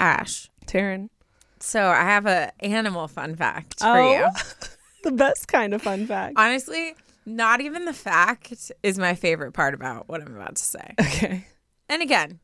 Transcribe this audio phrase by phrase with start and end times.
[0.00, 0.50] Ash.
[0.66, 1.08] Taryn.
[1.60, 4.12] So I have a animal fun fact for Oh.
[4.12, 4.26] you.
[5.04, 6.34] the best kind of fun fact.
[6.36, 6.94] Honestly,
[7.26, 10.94] not even the fact is my favorite part about what I'm about to say.
[11.00, 11.46] Okay.
[11.88, 12.40] And again,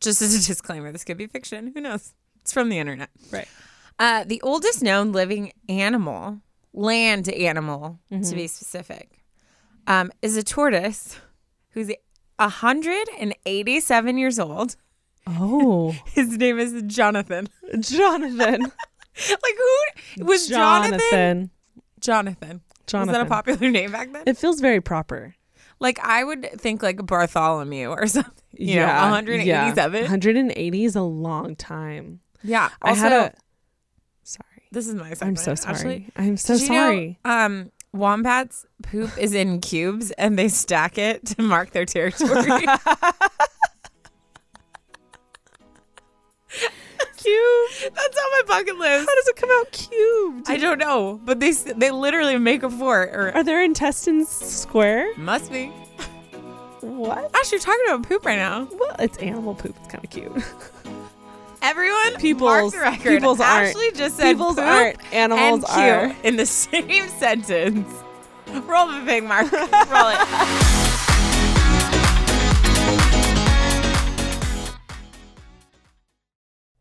[0.00, 1.72] just as a disclaimer, this could be fiction.
[1.74, 2.14] Who knows?
[2.42, 3.10] It's from the internet.
[3.30, 3.48] Right.
[3.98, 6.38] Uh, the oldest known living animal,
[6.72, 8.22] land animal Mm-hmm.
[8.28, 9.24] to be specific,
[9.86, 11.16] um, is a tortoise
[11.70, 11.90] who's
[12.38, 14.76] 187 years old.
[15.38, 17.48] Oh, His name is Jonathan.
[17.80, 18.72] Jonathan.
[19.28, 19.56] Like
[20.16, 21.50] who was Jonathan?
[22.00, 22.60] Jonathan.
[22.86, 23.08] Jonathan.
[23.08, 24.22] Was that a popular name back then?
[24.26, 25.34] It feels very proper.
[25.78, 28.32] Like I would think like Bartholomew or something.
[28.52, 29.94] You know, 187.
[29.94, 30.02] Yeah.
[30.02, 32.20] 180 is a long time.
[32.42, 32.70] Yeah.
[32.80, 33.34] I had a.
[34.22, 34.46] Sorry.
[34.70, 35.74] This is my I'm so sorry.
[35.74, 36.08] Ashley.
[36.16, 37.18] I'm so Did you know, sorry.
[37.24, 42.64] um, wombats poop is in cubes and they stack it to mark their territory.
[47.16, 47.92] Cube.
[47.94, 49.06] That's on my bucket list.
[49.08, 50.48] How does it come out cubed?
[50.48, 53.10] I don't know, but they they literally make a fort.
[53.10, 55.14] Or Are their intestines square?
[55.16, 55.66] must be.
[56.80, 57.30] What?
[57.36, 58.66] Actually, you're talking about poop right now.
[58.72, 59.76] Well, it's animal poop.
[59.78, 60.32] It's kind of cute.
[61.62, 63.02] Everyone, mark People's- the record.
[63.18, 63.68] people's aren't.
[63.68, 65.12] Ashley just said People's poop aren't.
[65.12, 66.26] Animals and cute are.
[66.26, 67.86] in the same sentence.
[68.66, 69.52] Roll the thing, Mark.
[69.52, 69.60] Roll
[70.14, 70.89] it.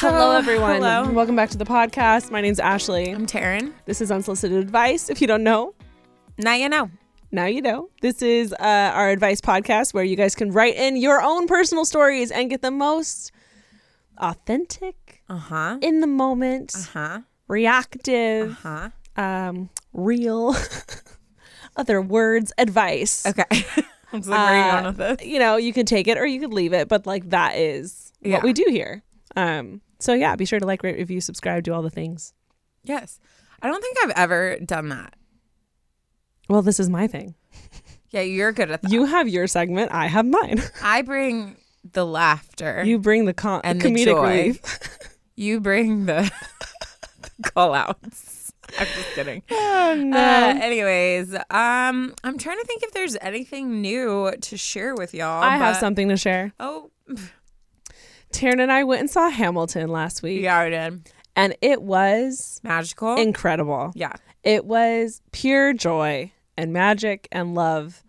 [0.00, 0.74] Hello, everyone.
[0.76, 1.10] hello.
[1.10, 2.30] Welcome back to the podcast.
[2.30, 3.10] My name's Ashley.
[3.10, 3.72] I'm Taryn.
[3.84, 5.10] This is unsolicited advice.
[5.10, 5.74] If you don't know,
[6.38, 6.90] Now you know.
[7.32, 7.90] now you know.
[8.00, 8.56] This is uh,
[8.94, 12.62] our advice podcast where you guys can write in your own personal stories and get
[12.62, 13.32] the most
[14.18, 15.78] authentic, Uh huh.
[15.82, 17.20] in the moment, Uh huh.
[17.48, 18.90] reactive, uh-huh.
[19.16, 20.54] um, real,
[21.76, 23.26] other words, advice.
[23.26, 23.42] Okay.
[24.12, 25.26] I was like, where are you Uh, going with this?
[25.28, 28.12] You know, you can take it or you could leave it, but like that is
[28.22, 28.34] Yeah.
[28.36, 29.02] what we do here.
[29.36, 32.32] Um, so yeah, be sure to like, rate, review, subscribe, do all the things.
[32.84, 33.18] Yes.
[33.60, 35.14] I don't think I've ever done that.
[36.48, 37.34] Well, this is my thing.
[38.10, 38.90] Yeah, you're good at that.
[38.90, 40.62] You have your segment, I have mine.
[40.82, 41.56] I bring
[41.92, 42.82] the laughter.
[42.84, 44.36] you bring the con- And the comedic joy.
[44.38, 44.78] relief.
[45.36, 46.30] you bring the
[47.42, 48.52] call outs.
[48.78, 49.42] I'm just kidding.
[49.50, 50.16] Oh no.
[50.16, 55.42] Uh, anyways, um, I'm trying to think if there's anything new to share with y'all.
[55.42, 56.52] I have something to share.
[56.60, 56.90] Oh,
[58.32, 61.10] Taryn and I went and saw Hamilton last week, yeah, I did.
[61.36, 63.16] and it was Magical.
[63.16, 63.92] incredible.
[63.94, 64.12] yeah.
[64.44, 68.02] It was pure joy and magic and love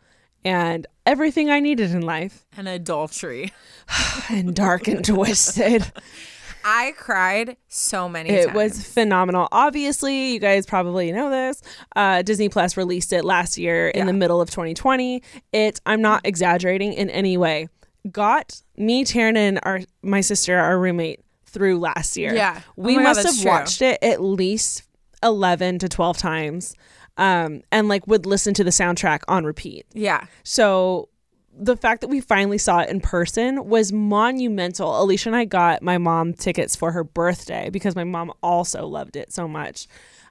[0.45, 2.45] and everything I needed in life.
[2.55, 3.51] And adultery.
[4.29, 5.91] And dark and twisted.
[6.63, 8.55] I cried so many It times.
[8.55, 9.47] was phenomenal.
[9.51, 11.61] Obviously, you guys probably know this.
[11.95, 15.23] Uh, Disney Plus released it last year in the middle of 2020.
[15.53, 17.69] It, I'm not exaggerating in any way,
[18.11, 22.33] got me, Taryn, and our my sister, our roommate, through last year.
[22.33, 22.61] Yeah.
[22.61, 23.51] Oh we God, must that's have true.
[23.51, 24.83] watched it at least
[25.23, 26.75] 11 to 12 times,
[27.17, 29.85] um, and like would listen to the soundtrack on repeat.
[29.93, 30.25] Yeah.
[30.43, 31.09] So
[31.51, 35.01] the fact that we finally saw it in person was monumental.
[35.01, 39.17] Alicia and I got my mom tickets for her birthday because my mom also loved
[39.17, 39.87] it so much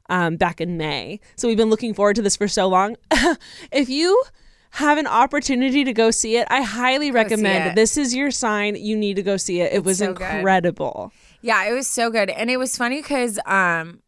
[0.08, 1.20] um, back in May.
[1.36, 2.96] So we've been looking forward to this for so long.
[3.72, 4.22] if you
[4.70, 7.76] have an opportunity to go see it, I highly recommend.
[7.76, 8.76] This is your sign.
[8.76, 9.72] You need to go see it.
[9.72, 10.22] It was so good.
[10.30, 11.12] incredible.
[11.40, 12.30] Yeah, it was so good.
[12.30, 14.00] And it was funny because um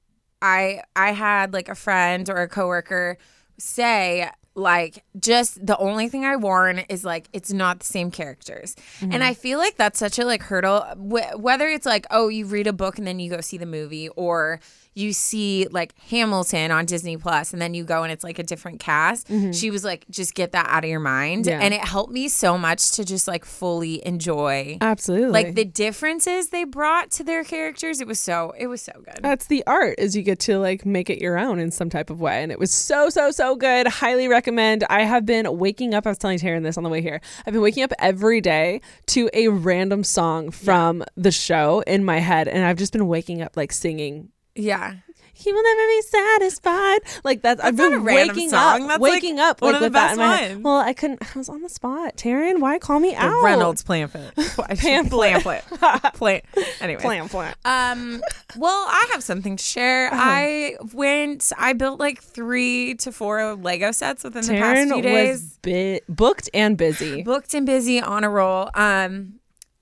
[0.42, 3.18] I I had like a friend or a coworker
[3.58, 8.74] say like just the only thing I warn is like it's not the same characters.
[9.00, 12.46] And I feel like that's such a like hurdle wh- whether it's like oh you
[12.46, 14.60] read a book and then you go see the movie or
[15.00, 18.42] you see like Hamilton on Disney Plus and then you go and it's like a
[18.42, 19.28] different cast.
[19.28, 19.52] Mm-hmm.
[19.52, 21.60] She was like just get that out of your mind Yeah.
[21.60, 25.30] and it helped me so much to just like fully enjoy Absolutely.
[25.30, 29.20] like the differences they brought to their characters it was so it was so good
[29.22, 32.10] That's the art is you get to like make it your own in some type
[32.10, 32.42] of way.
[32.42, 33.86] And it was so, so, so good.
[33.86, 34.84] Highly recommend.
[34.90, 37.20] I have been waking up, I was telling Taryn this on the way here.
[37.46, 42.18] I've been waking up every day to a random song from the show in my
[42.18, 42.48] head.
[42.48, 44.28] And I've just been waking up like singing.
[44.60, 44.94] Yeah
[45.32, 46.98] He will never be satisfied.
[47.24, 48.82] Like that's, I've not been a waking song.
[48.82, 50.62] up, That's, like, waking up one like of the with that best in my head.
[50.62, 51.22] Well, I couldn't.
[51.34, 52.16] I was on the spot.
[52.18, 53.42] Taryn, why call me out?
[53.42, 54.34] reynolds pamphlet
[54.78, 55.42] Pamphlet.
[55.80, 56.44] pamphlet
[56.82, 57.54] anyway Pamphlet.
[57.64, 58.20] um
[58.56, 60.20] well i have something to share Uh-huh.
[60.22, 65.40] i went i built like three to four lego sets within the past few days
[65.40, 67.22] was bi- booked and busy.
[67.22, 69.34] booked and busy on a roll um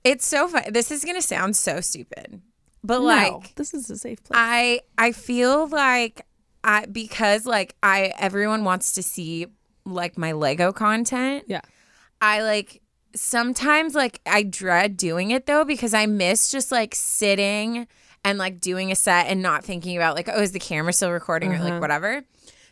[0.05, 2.41] it's so fun this is gonna sound so stupid
[2.83, 4.35] but No, like this is a safe place.
[4.39, 6.25] I I feel like
[6.63, 9.47] I because like I everyone wants to see
[9.85, 11.45] like my Lego content.
[11.47, 11.61] yeah.
[12.21, 12.81] I like
[13.15, 17.87] sometimes like I dread doing it though because I miss just like sitting
[18.23, 21.11] and like doing a set and not thinking about like oh is the camera still
[21.11, 21.69] recording or Uh-huh.
[21.69, 22.23] like whatever.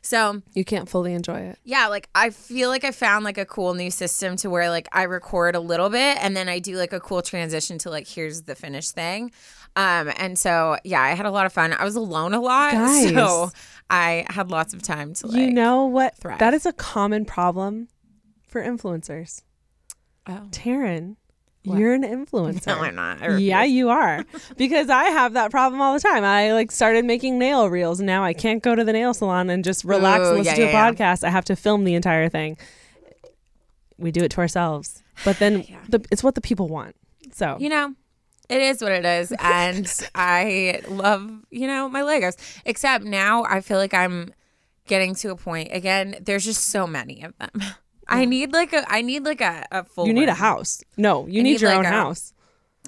[0.03, 1.59] So You can't fully enjoy it.
[1.65, 4.87] yeah, like I feel like I found like a cool new system to where like
[4.93, 8.07] I record a little bit and then I do like a cool transition to like
[8.07, 9.31] here's the finished thing.
[9.77, 11.71] Um and so yeah, I had a lot of fun.
[11.71, 13.09] I was alone a lot, Guys.
[13.09, 13.51] so
[13.89, 16.17] I had lots of time to like you know what?
[16.17, 16.39] thrive.
[16.39, 17.87] That is a common problem
[18.47, 19.43] for influencers.
[20.25, 20.47] Oh.
[20.51, 21.15] Taryn,
[21.63, 22.67] you're an influencer.
[22.67, 23.39] No, I'm not.
[23.39, 24.25] Yeah, you are.
[24.57, 26.23] because I have that problem all the time.
[26.23, 29.49] I like started making nail reels and now I can't go to the nail salon
[29.49, 30.91] and just relax Ooh, and listen yeah, to a yeah, yeah.
[30.91, 31.23] podcast.
[31.23, 32.57] I have to film the entire thing.
[33.97, 35.03] We do it to ourselves.
[35.23, 36.95] But then the, it's what the people want.
[37.31, 37.93] So you know,
[38.49, 39.33] it is what it is.
[39.39, 42.37] And I love, you know, my Legos.
[42.65, 44.33] Except now I feel like I'm
[44.87, 47.51] getting to a point again, there's just so many of them.
[48.07, 48.29] I mm.
[48.29, 50.81] need like a I need like a, a full you need a house.
[50.95, 52.33] No, you need, need, your like, own a house.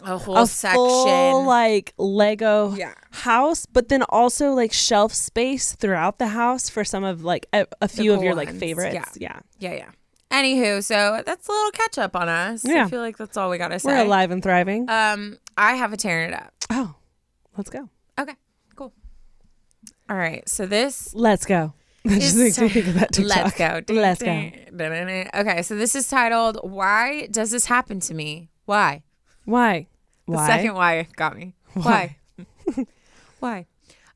[0.06, 0.78] A whole a section.
[0.78, 2.94] full like Lego Yeah.
[3.12, 7.68] house, but then also like shelf space throughout the house for some of like a,
[7.82, 9.18] a few of your like ones, favorites.
[9.20, 9.40] yeah.
[9.60, 9.72] Yeah.
[9.72, 9.90] yeah, yeah.
[10.32, 12.64] Anywho, so that's a little catch up on us.
[12.64, 12.86] Yeah.
[12.86, 13.90] I feel like that's all we gotta say.
[13.90, 14.88] We're alive and thriving.
[14.90, 16.54] Um, I have a Taryn It Up.
[16.70, 16.94] oh,
[17.58, 17.90] let's go.
[18.20, 18.36] Okay,
[18.76, 18.94] cool.
[20.10, 21.74] All right, so this Let's go.
[22.08, 23.36] Just makes me think of that TikTok.
[23.44, 23.82] Let's go.
[23.82, 24.26] Ding, Let's go.
[24.26, 25.30] ding, ding.
[25.34, 29.04] Okay, so this is titled "Why Does This Happen to Me?" Why?
[29.46, 29.88] Why?
[30.28, 30.48] The Why?
[30.48, 31.56] second why got me.
[31.74, 32.18] Why?
[33.40, 33.66] Why?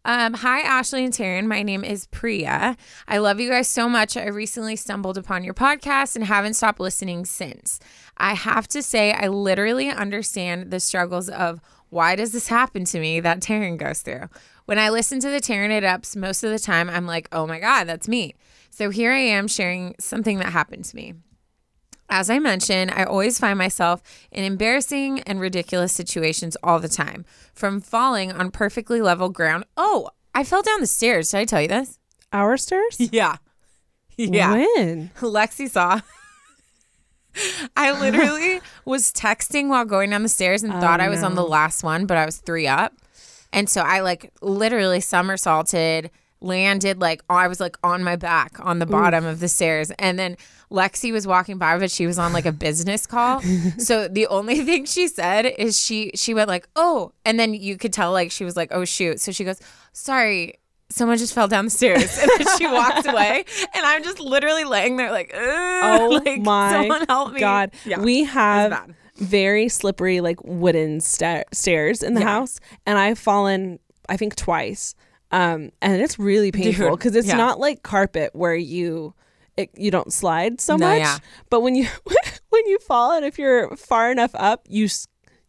[0.06, 1.46] Um, hi, Ashley and Taryn.
[1.46, 2.76] My name is Priya.
[3.08, 4.18] I love you guys so much.
[4.18, 7.80] I recently stumbled upon your podcast and haven't stopped listening since.
[8.18, 13.00] I have to say, I literally understand the struggles of why does this happen to
[13.00, 14.28] me that Taryn goes through.
[14.66, 17.48] When I listen to the Taryn It Ups, most of the time I'm like, oh
[17.48, 18.36] my God, that's me.
[18.72, 21.14] So here I am sharing something that happened to me.
[22.10, 27.26] As I mentioned, I always find myself in embarrassing and ridiculous situations all the time,
[27.54, 29.66] from falling on perfectly level ground.
[29.78, 31.32] Oh, I fell down the stairs.
[31.32, 32.00] Did I tell you this?
[32.32, 32.98] Our stairs?
[33.12, 33.38] Yeah.
[34.16, 34.52] Yeah.
[34.52, 35.10] When?
[35.22, 36.02] Lexi saw.
[37.76, 41.34] I literally was texting while going down the stairs and oh, thought I was on
[41.34, 42.94] the last one, but I was three up.
[43.52, 46.12] And so I like literally somersaulted,
[46.44, 50.20] landed like I was like on my back on the bottom of the stairs and
[50.20, 50.36] then
[50.70, 53.42] Lexi was walking by but she was on like a business call.
[53.78, 57.78] so the only thing she said is she she went like, "Oh." And then you
[57.78, 59.60] could tell like she was like, "Oh shoot." So she goes,
[59.94, 60.56] "Sorry,
[60.90, 63.46] someone just fell down the stairs." And then she walked away
[63.76, 67.72] and I'm just literally laying there like, Oh like, my someone help me." god!
[67.86, 68.00] Yeah.
[68.00, 72.28] We have very slippery, like wooden sta- stairs in the Yeah.
[72.28, 74.96] house, and I've fallen, I think, twice.
[75.34, 77.38] Um, and it's really painful because it's yeah.
[77.38, 79.16] not like carpet where you
[79.58, 81.00] it, you don't slide so No, much.
[81.00, 81.18] yeah.
[81.50, 81.88] But when you
[82.50, 84.88] when you fall, and if you're far enough up, you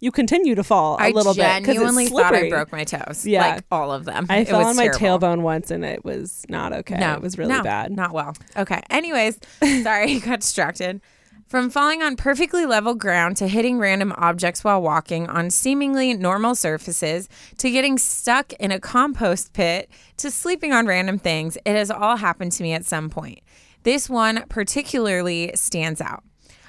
[0.00, 3.26] you continue to fall a I little bit because it's thought I broke my toes.
[3.26, 3.46] Yeah.
[3.46, 4.26] Like all of them.
[4.28, 5.28] I It fell on my terrible.
[5.28, 6.98] tailbone once, and it was not okay.
[6.98, 7.92] No, it was really no, bad.
[7.92, 8.34] Not well.
[8.56, 8.82] Okay.
[8.90, 9.38] Anyways,
[9.82, 11.00] sorry, got distracted.
[11.54, 16.56] From falling on perfectly level ground to hitting random objects while walking on seemingly normal
[16.56, 21.92] surfaces to getting stuck in a compost pit to sleeping on random things, it has
[21.92, 23.38] all happened to me at some point.
[23.84, 26.24] This one particularly stands out.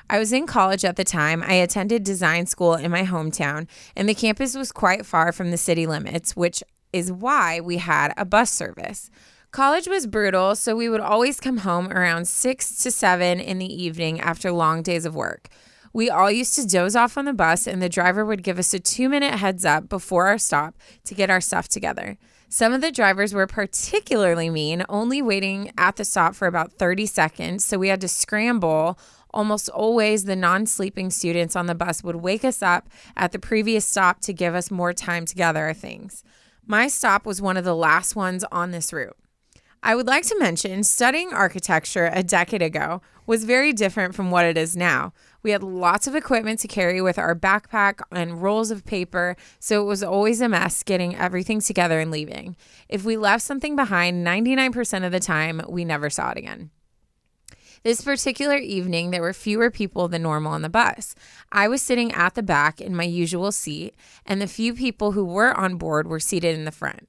[0.07, 1.41] I was in college at the time.
[1.41, 5.57] I attended design school in my hometown, and the campus was quite far from the
[5.57, 6.61] city limits, which
[6.93, 9.09] is why we had a bus service.
[9.55, 13.83] College was brutal, so we would always come home around 6 to 7 in the
[13.83, 15.47] evening after long days of work.
[15.93, 18.73] We all used to doze off on the bus, and the driver would give us
[18.73, 22.17] a two minute heads up before our stop to get our stuff together.
[22.49, 27.05] Some of the drivers were particularly mean, only waiting at the stop for about 30
[27.05, 28.99] seconds, so we had to scramble.
[29.33, 33.39] Almost always, the non sleeping students on the bus would wake us up at the
[33.39, 36.25] previous stop to give us more time to gather our things.
[36.67, 39.15] My stop was one of the last ones on this route.
[39.87, 44.43] I would like to mention studying architecture a decade ago was very different from what
[44.43, 45.13] it is now.
[45.43, 49.83] We had lots of equipment to carry with our backpack and rolls of paper, so
[49.83, 52.55] it was always a mess getting everything together and leaving.
[52.89, 56.71] If we left something behind, 99% of the time, we never saw it again.
[57.83, 61.13] This particular evening, there were fewer people than normal on the bus.
[61.51, 63.93] I was sitting at the back in my usual seat,
[64.25, 67.07] and the few people who were on board were seated in the front.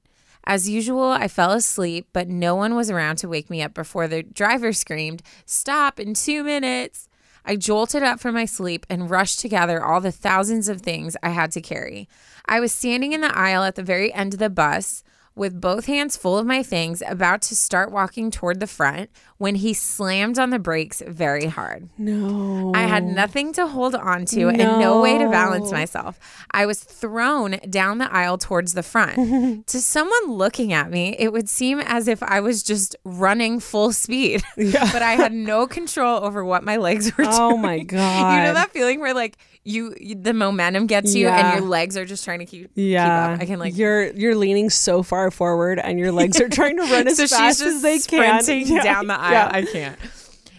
[0.49, 4.07] As usual, I fell asleep, but no one was around to wake me up before
[4.07, 7.09] the driver screamed, Stop in two minutes.
[7.43, 11.17] I jolted up from my sleep and rushed to gather all the thousands of things
[11.21, 12.07] I had to carry.
[12.45, 15.03] I was standing in the aisle at the very end of the bus
[15.37, 19.55] with both hands full of my things, about to start walking toward the front when
[19.55, 21.89] he slammed on the brakes very hard.
[21.97, 22.71] No.
[22.73, 26.19] I had nothing to hold on to and no way to balance myself.
[26.51, 29.67] I was thrown down the aisle towards the front.
[29.67, 33.91] to someone looking at me, it would seem as if I was just running full
[33.91, 37.35] speed, but I had no control over what my legs were doing.
[37.37, 38.37] Oh my god.
[38.37, 39.37] You know that feeling where like
[39.67, 41.51] you, you the momentum gets you Yeah.
[41.53, 43.41] and your legs are just trying to keep Yeah, keep up.
[43.41, 46.83] I can like you're you're leaning so far forward, and your legs are trying to
[46.91, 48.41] run as so she's fast just as they can.
[48.67, 49.31] Yeah, down the aisle.
[49.31, 49.49] yeah.
[49.53, 49.99] I can't.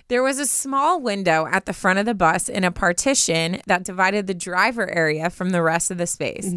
[0.09, 3.85] There was a small window at the front of the bus in a partition that
[3.85, 6.51] divided the driver area from the rest of the space.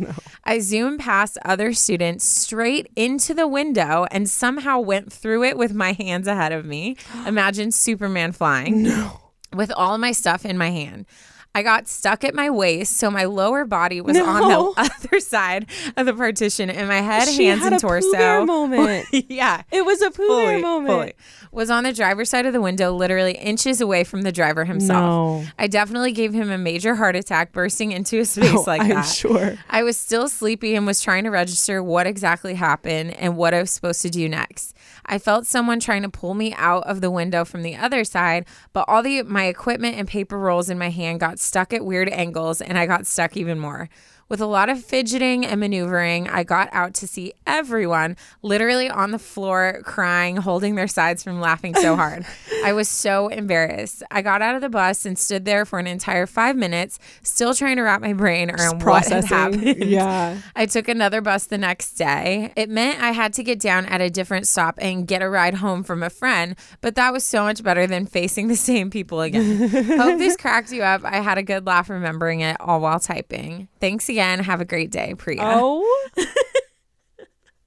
[0.46, 5.74] I zoomed past other students straight into the window and somehow went through it with
[5.74, 6.96] my hands ahead of me.
[7.28, 8.84] Imagine Superman flying.
[8.84, 9.20] No.
[9.54, 11.06] With all my stuff in my hand.
[11.54, 14.74] I got stuck at my waist, so my lower body was on the
[15.10, 15.66] other side
[15.98, 18.46] of the partition, and my head, She hands, and torso.
[18.46, 19.06] Moment.
[19.12, 20.88] yeah It was a Bear fully, moment.
[20.90, 21.14] fully.
[21.52, 25.02] Was on the driver's side of the window, literally inches away from the driver himself.
[25.02, 25.44] No.
[25.60, 28.88] I definitely gave him a major heart attack bursting into a space Oh, like I'm
[28.90, 29.02] that.
[29.02, 29.58] sure.
[29.70, 33.60] I was still sleepy and was trying to register what exactly happened and what I
[33.60, 34.74] was supposed to do next.
[35.06, 38.46] I felt someone trying to pull me out of the window from the other side,
[38.74, 42.10] but all the my equipment and paper rolls in my hand got stuck at weird
[42.10, 43.90] angles and I got stuck even more.
[44.32, 49.12] With a lot of fidgeting and maneuvering, I got out to see everyone literally on
[49.12, 52.26] the floor crying, holding their sides from laughing so hard.
[52.64, 54.04] I was so embarrassed.
[54.10, 57.54] I got out of the bus and stood there for an entire five minutes, still
[57.54, 59.84] trying to wrap my brain around what had happened.
[59.84, 60.38] Yeah.
[60.56, 62.54] I took another bus the next day.
[62.56, 65.56] It meant I had to get down at a different stop and get a ride
[65.56, 69.20] home from a friend, but that was so much better than facing the same people
[69.20, 69.68] again.
[69.98, 71.04] Hope this cracked you up.
[71.04, 73.68] I had a good laugh remembering it all while typing.
[73.82, 74.40] Thanks again.
[74.40, 75.42] Have a great day, Priya.
[75.42, 76.10] Oh.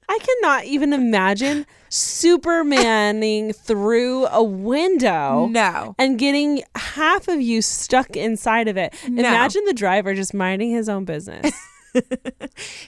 [0.09, 5.47] I cannot even imagine Supermaning through a window.
[5.47, 5.94] No.
[5.97, 8.92] And getting half of you stuck inside of it.
[9.09, 9.21] No.
[9.21, 11.52] Imagine the driver just minding his own business.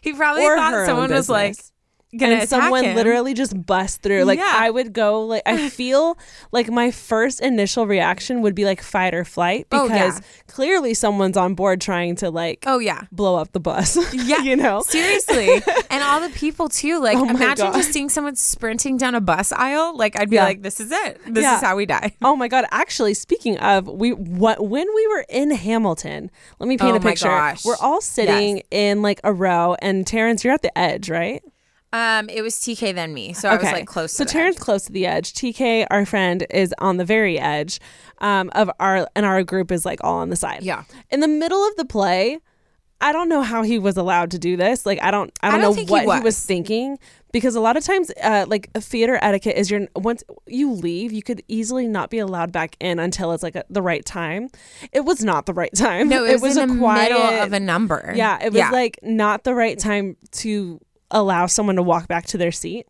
[0.02, 1.54] He probably or thought someone was like.
[2.18, 2.96] Gonna and someone him.
[2.96, 4.24] literally just bust through.
[4.24, 4.52] Like Yeah.
[4.54, 6.18] I would go like I feel
[6.52, 10.26] like my first initial reaction would be like fight or flight Oh, because yeah.
[10.48, 13.02] clearly someone's on board trying to like Oh yeah.
[13.12, 13.96] blow up the bus.
[14.14, 14.80] Yeah, you know.
[14.82, 15.48] seriously,
[15.90, 17.00] and all the people too.
[17.00, 17.74] Like, Oh imagine God.
[17.74, 19.96] just seeing someone sprinting down a bus aisle.
[19.96, 20.44] Like, I'd be Yeah.
[20.44, 21.20] like, "This is it.
[21.26, 22.64] This is how we die." Oh my god!
[22.70, 27.00] Actually, speaking of, we what when we were in Hamilton, let me paint Oh a
[27.00, 27.28] my picture.
[27.28, 27.64] gosh.
[27.64, 31.42] We're all sitting in like a row, and Taryn, you're at the edge, right?
[31.92, 34.12] Um, it was TK then me, so I was like close.
[34.12, 34.56] So to the Taryn edge.
[34.56, 35.32] close to the edge.
[35.32, 37.80] TK, our friend, is on the very edge
[38.18, 40.62] um, of our, and our group is like all on the side.
[40.62, 40.84] Yeah.
[41.10, 42.40] In the middle of the play,
[43.00, 44.86] I don't know how he was allowed to do this.
[44.86, 46.22] Like I don't, I don't, don't know think he what he was.
[46.22, 46.44] was.
[46.44, 46.98] thinking
[47.30, 51.22] because a lot of times, uh, like theater etiquette is you're once you leave, you
[51.22, 54.48] could easily not be allowed back in until it's like a, the right time.
[54.92, 56.08] It was not the right time.
[56.08, 58.12] No, it, was, in a the quiet, middle of a number.
[58.16, 62.38] yeah, it was like not the right time to allow someone to walk back to
[62.38, 62.86] their seat.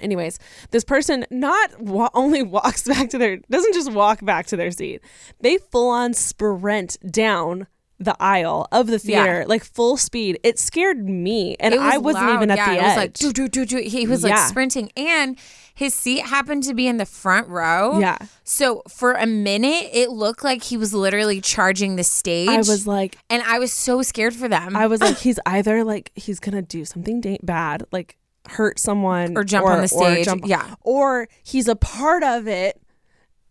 [0.00, 0.38] Anyways,
[0.70, 4.70] this person not wa- only walks back to their doesn't just walk back to their
[4.70, 5.02] seat.
[5.40, 7.66] They full on sprint down
[8.00, 9.24] the aisle of the Yeah.
[9.24, 10.38] theater like full speed.
[10.44, 12.34] It scared me and was I wasn't loud.
[12.34, 12.84] even at yeah, the it edge.
[12.86, 13.78] was like doo, doo, doo, doo.
[13.78, 15.36] he was like sprinting, and
[15.74, 17.98] his seat happened to be in the front row.
[18.00, 18.18] Yeah.
[18.44, 22.48] So for a minute, it looked like he was literally charging the stage.
[22.48, 24.76] I was like and I was so scared for them.
[24.76, 28.16] I was like he's either like he's going to do something da- bad like
[28.48, 30.26] hurt someone Or jump on the stage.
[30.44, 30.74] Yeah.
[30.82, 32.80] or he's a part of it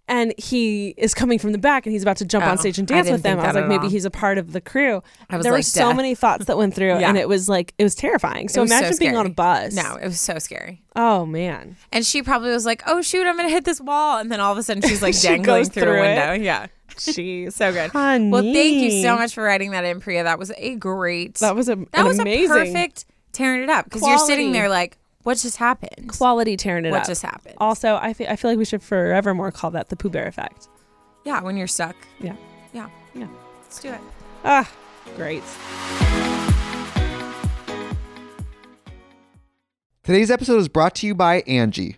[0.07, 2.77] and he is coming from the back and he's about to jump on Oh, stage
[2.79, 3.39] and dance with them.
[3.39, 3.89] I was like, maybe all.
[3.89, 5.03] he's a part of the crew.
[5.29, 5.95] I was there were so death.
[5.97, 7.09] many thoughts that went through, Yeah.
[7.09, 8.47] and it was like it was terrifying.
[8.49, 9.73] So It was so imagine being on a bus.
[9.75, 10.81] no, it was so scary.
[10.95, 11.75] Oh man.
[11.91, 14.51] And she probably was like, "Oh shoot, I'm gonna hit this wall," and then all
[14.51, 16.15] of a sudden she's like She dangling through, through a it.
[16.29, 16.43] window.
[16.43, 17.53] Yeah, Jeez.
[17.53, 17.91] so good.
[17.91, 18.29] Honey.
[18.31, 20.23] Well, thank you so much for writing that in, Priya.
[20.23, 21.35] That was a great.
[21.35, 24.69] That was a that was amazing a perfect Taryn It Up because you're sitting there
[24.69, 26.07] like, what just happened?
[26.07, 27.01] quality tearing it What up.
[27.03, 27.55] What just happened?
[27.57, 30.69] Also, I feel I feel like we should forevermore call that the Pooh Bear effect.
[31.25, 31.97] yeah, when you're stuck.
[32.21, 32.35] Yeah.
[32.71, 33.27] Yeah, Yeah.
[33.61, 33.99] let's do it.
[34.45, 34.71] Ah,
[35.17, 35.43] great.
[40.03, 41.97] Today's episode is brought to you by Angie.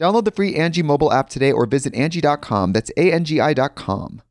[0.00, 2.72] Download the free Angie mobile app today or visit Angie.com.
[2.72, 4.22] That's A-N-G-I dot com.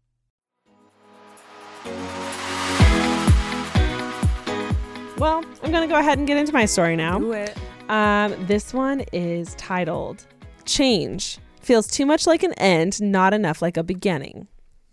[5.18, 7.18] Well, I'm gonna go ahead and get into my story now.
[7.18, 7.56] Do it.
[7.88, 10.26] Um, this one is titled
[10.66, 14.48] Change Feels Too Much Like an End, Not Enough Like a Beginning.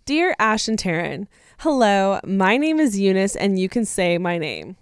[0.04, 1.26] Dear Ash and Taryn,
[1.58, 4.76] hello, my name is Eunice and you can say my name.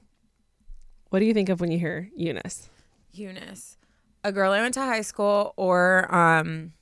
[1.09, 2.69] What do you think of when you hear Eunice?
[3.13, 3.78] Eunice,
[4.29, 6.73] a girl I went to high school, or um,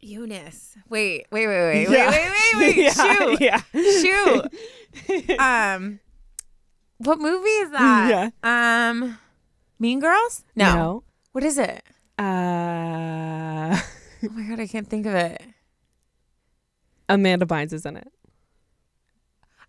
[0.00, 0.76] Eunice.
[0.88, 2.10] Wait, wait, wait, wait, Yeah.
[2.10, 2.92] wait, wait, wait, wait.
[2.92, 3.60] Shoot, yeah.
[4.00, 5.38] shoot.
[5.40, 6.00] um,
[6.98, 8.08] what movie is that?
[8.44, 8.90] Yeah.
[8.90, 9.18] Um,
[9.78, 10.44] Mean Girls?
[10.54, 11.02] No.
[11.32, 11.82] What is it?
[12.18, 13.78] Uh,
[14.24, 15.42] Oh my god, I can't think of it.
[17.08, 18.06] Amanda Bynes is in it.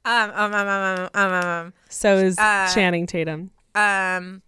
[0.06, 3.50] Um, um, um, um, um, um, So is Uh, Channing Tatum.
[3.74, 4.42] um, um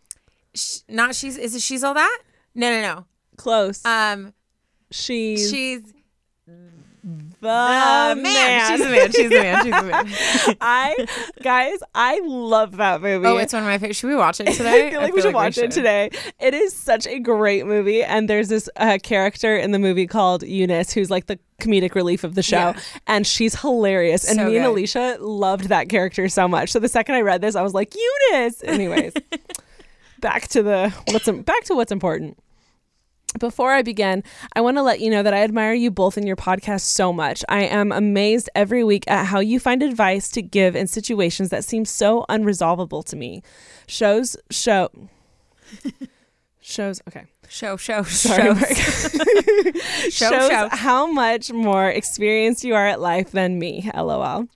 [0.54, 1.38] sh- not she's.
[1.38, 2.20] Is it she's all that?
[2.56, 3.06] No, no, no.
[3.38, 3.84] Close.
[3.86, 4.34] Um,
[4.92, 5.82] she's she's
[7.42, 9.12] the Uh, man, she's a man.
[9.12, 9.64] She's a man.
[9.64, 10.58] She's a man.
[10.62, 11.06] I
[11.44, 13.28] guys, I love that movie.
[13.28, 14.00] Oh, it's one of my favorites.
[14.00, 14.88] Should we watch it today?
[14.88, 16.10] I feel like we should watch it today.
[16.40, 20.42] It is such a great movie, and there's this uh, character in the movie called
[20.44, 22.80] Eunice, who's like the comedic relief of the show, Yeah.
[23.06, 24.28] and she's hilarious.
[24.28, 24.66] And So me and.
[24.66, 26.72] Alicia loved that character so much.
[26.72, 27.94] So the second I read this, I was like,
[28.32, 28.64] Eunice.
[28.64, 29.14] Anyways,
[30.22, 32.40] back to the what's back to what's important.
[33.40, 34.24] Before I begin,
[34.56, 37.12] I want to let you know that I admire you both in your podcast so
[37.12, 37.44] much.
[37.50, 41.66] I am amazed every week at how you find advice to give in situations that
[41.66, 43.42] seem so unresolvable to me.
[43.88, 44.90] Shows show
[46.62, 47.26] shows okay.
[47.48, 48.66] Show, show, Sorry, show.
[50.10, 50.70] Show, shows show.
[50.72, 53.90] how much more experienced you are at life than me.
[53.94, 54.48] LOL.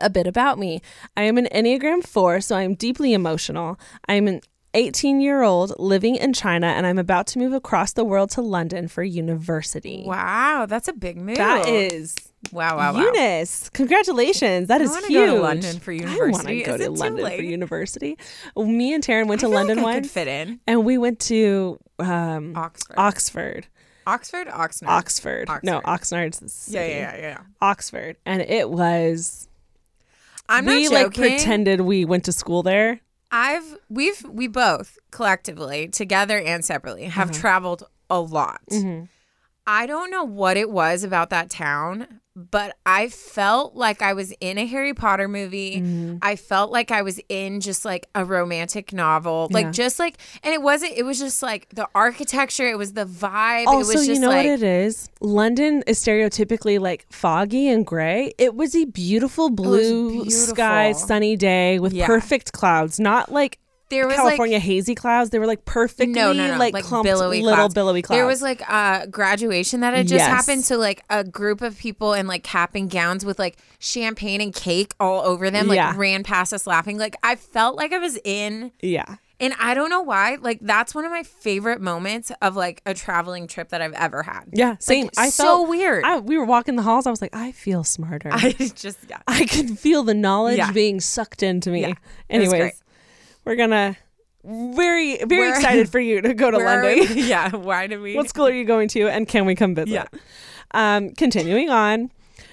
[0.00, 0.80] A bit about me.
[1.16, 3.78] I am an Enneagram 4, so I am deeply emotional.
[4.08, 4.40] I am an
[4.78, 8.42] 18 year old living in China, and I'm about to move across the world to
[8.42, 10.04] London for university.
[10.06, 11.36] Wow, that's a big move.
[11.36, 12.14] That is
[12.52, 13.00] wow, wow, wow.
[13.00, 13.68] Eunice.
[13.70, 14.68] Congratulations.
[14.68, 15.28] That I is wanna huge.
[15.28, 16.22] go to London for university.
[16.22, 18.18] I want to go Is to London for university.
[18.56, 20.96] Me and Taryn went I to London like I could once, fit in and we
[20.96, 22.94] went to um, Oxford.
[22.96, 23.66] Oxford.
[24.06, 24.88] Oxford, Oxnard.
[24.88, 25.48] Oxford.
[25.64, 26.30] No, Oxford.
[26.32, 27.38] Oxnard's the Yeah, yeah, yeah, yeah.
[27.60, 29.48] Oxford, and it was.
[30.48, 33.00] I'm we not like pretended we went to school there.
[33.30, 37.40] I've we've we both collectively, together and separately, have Mm-hmm.
[37.40, 38.62] traveled a lot.
[39.66, 44.32] I don't know what it was about that town, but I felt like I was
[44.40, 45.80] in a Harry Potter movie.
[45.80, 46.18] Mm-hmm.
[46.22, 49.48] I felt like I was in just like a romantic novel.
[49.50, 49.70] Like Yeah.
[49.72, 53.62] just like and it wasn't it was just like the architecture, it was the vibe.
[53.62, 55.08] it Also, was just you know like what it is?
[55.20, 58.32] London is stereotypically like foggy and gray.
[58.38, 62.06] It was a beautiful blue sky, sunny day with Yeah.
[62.06, 63.58] perfect clouds, not like
[63.90, 65.30] there was California like hazy clouds.
[65.30, 67.74] They were like perfectly no, no, no, like, like, clumped billowy little clouds.
[67.74, 68.18] billowy clouds.
[68.18, 70.28] There was like a graduation that had just Yes.
[70.28, 70.64] happened.
[70.64, 74.54] So like a group of people in like cap and gowns with like champagne and
[74.54, 75.94] cake all over them, like Yeah.
[75.96, 76.98] ran past us laughing.
[76.98, 79.16] Like I felt like I was in, yeah.
[79.40, 80.36] and I don't know why.
[80.40, 84.22] Like that's one of my favorite moments of like a traveling trip that I've ever
[84.22, 84.44] had.
[84.52, 85.04] Yeah, same.
[85.06, 86.04] Like, I so felt weird.
[86.04, 87.06] I, we were walking the halls.
[87.06, 88.28] I was like, I feel smarter.
[88.32, 89.20] I just yeah.
[89.26, 90.72] I could feel the knowledge Yeah.
[90.72, 91.80] being sucked into me.
[91.82, 91.94] Yeah,
[92.28, 92.82] Anyways.
[93.48, 93.96] We're gonna
[94.44, 96.98] very very Where- excited for you to go to London.
[97.16, 97.50] Yeah.
[97.56, 98.14] Why did we?
[98.14, 99.90] what school are you going to, and can we come visit?
[99.90, 100.04] Yeah.
[100.72, 102.10] Um, continuing on,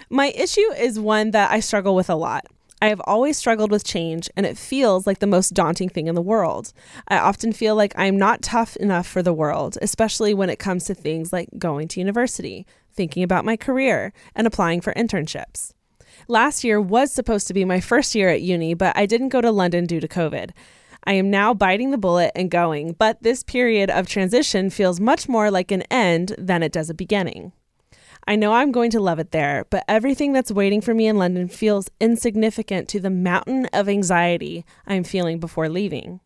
[0.09, 2.45] my issue is one that I struggle with a lot.
[2.81, 6.15] I have always struggled with change, and it feels like the most daunting thing in
[6.15, 6.71] the world.
[7.07, 10.85] I often feel like I'm not tough enough for the world, especially when it comes
[10.85, 15.71] to things like going to university, thinking about my career, and applying for internships.
[16.27, 19.41] Last year was supposed to be my first year at uni, but I didn't go
[19.41, 20.51] to London due to COVID.
[21.07, 25.29] I am now biting the bullet and going, but this period of transition feels much
[25.29, 27.51] more like an end than it does a beginning.
[28.27, 31.17] I know I'm going to love it there, but everything that's waiting for me in
[31.17, 36.21] London feels insignificant to the mountain of anxiety I'm feeling before leaving.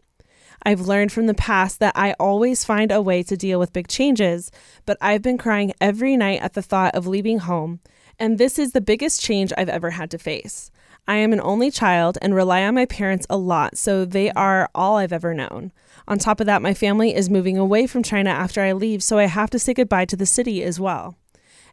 [0.63, 3.89] I've learned from the past that I always find a way to deal with big
[3.89, 4.49] changes,
[4.85, 7.81] but I've been crying every night at the thought of leaving home,
[8.17, 10.71] and this is the biggest change I've ever had to face.
[11.09, 14.69] I am an only child and rely on my parents a lot, so they are
[14.75, 15.71] all I've ever known.
[16.07, 19.17] On top of that, my family is moving away from China after I leave, so
[19.17, 21.15] I have to say goodbye to the city as well.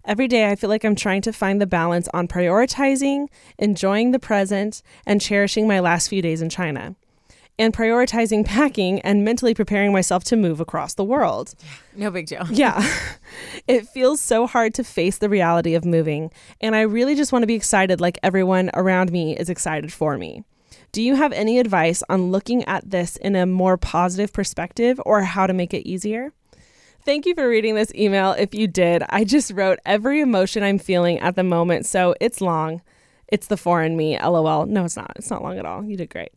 [0.07, 3.27] Every day, I feel like I'm trying to find the balance on prioritizing,
[3.59, 6.97] enjoying the present, and cherishing my last few days in China,
[7.59, 11.55] and prioritizing packing and mentally preparing myself to move across the world.
[11.97, 12.47] no big deal.
[12.51, 12.87] Yeah.
[13.67, 17.43] it feels so hard to face the reality of moving, and I really just want
[17.43, 20.45] to be excited like everyone around me is excited for me.
[20.93, 25.23] Do you have any advice on looking at this in a more positive perspective or
[25.23, 26.33] how to make it easier?
[27.05, 28.33] Thank you for reading this email.
[28.33, 32.41] If you did, I just wrote every emotion I'm feeling at the moment, so it's
[32.41, 32.83] long.
[33.29, 34.67] It's the foreign me, lol.
[34.67, 35.13] No, it's not.
[35.17, 35.85] It's not long at all.
[35.85, 36.33] You did great.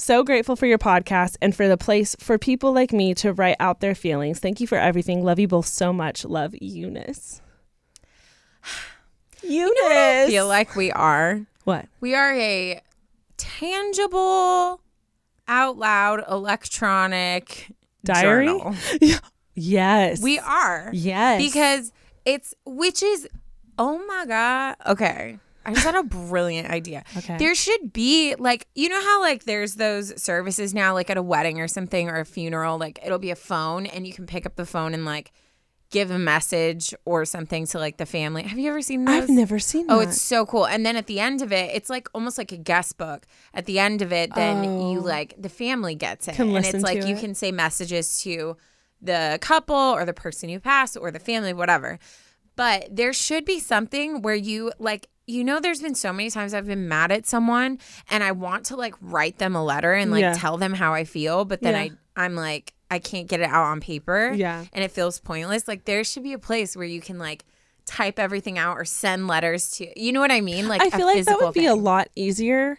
[0.00, 3.56] So grateful for your podcast and for the place for people like me to write
[3.60, 4.38] out their feelings.
[4.38, 5.22] Thank you for everything.
[5.22, 6.24] Love you both so much.
[6.24, 7.42] Love Eunice.
[9.42, 9.78] Eunice.
[9.82, 11.42] I feel like we are.
[11.64, 11.84] what?
[12.00, 12.80] We are a
[13.36, 14.80] tangible,
[15.46, 17.70] out loud, electronic
[18.02, 18.46] Diary?
[18.46, 18.74] journal.
[19.54, 20.22] Yes.
[20.22, 20.88] We are.
[20.94, 21.42] Yes.
[21.42, 21.92] Because
[22.24, 23.28] it's, which is,
[23.78, 24.76] oh my God.
[24.86, 25.38] Okay.
[25.64, 27.04] I just had a brilliant idea.
[27.16, 27.36] Okay.
[27.36, 31.22] There should be like, you know how like there's those services now, like at a
[31.22, 34.46] wedding or something or a funeral, like it'll be a phone and you can pick
[34.46, 35.32] up the phone and like
[35.90, 38.44] give a message or something to like the family.
[38.44, 39.24] Have you ever seen those?
[39.24, 40.06] I've never seen oh, that.
[40.06, 40.66] Oh, it's so cool.
[40.66, 43.26] And then at the end of it, it's like almost like a guest book.
[43.52, 45.02] At the end of it, then you oh.
[45.02, 46.32] like the family gets it.
[46.32, 46.36] Oh.
[46.36, 47.20] Can and listen it's like to you it.
[47.20, 48.56] can say messages to
[49.02, 51.98] the couple or the person you passed or the family, whatever.
[52.60, 56.52] But there should be something where you like you know there's been so many times
[56.52, 57.78] I've been mad at someone
[58.10, 60.34] and I want to like write them a letter and like Yeah.
[60.34, 61.94] tell them how I feel, but then Yeah.
[62.16, 64.32] I I'm like I can't get it out on paper.
[64.36, 64.64] Yeah.
[64.74, 65.66] And it feels pointless.
[65.66, 67.46] Like there should be a place where you can like
[67.86, 70.68] type everything out or send letters to you know what I mean?
[70.68, 72.78] Like I feel like that would be a lot easier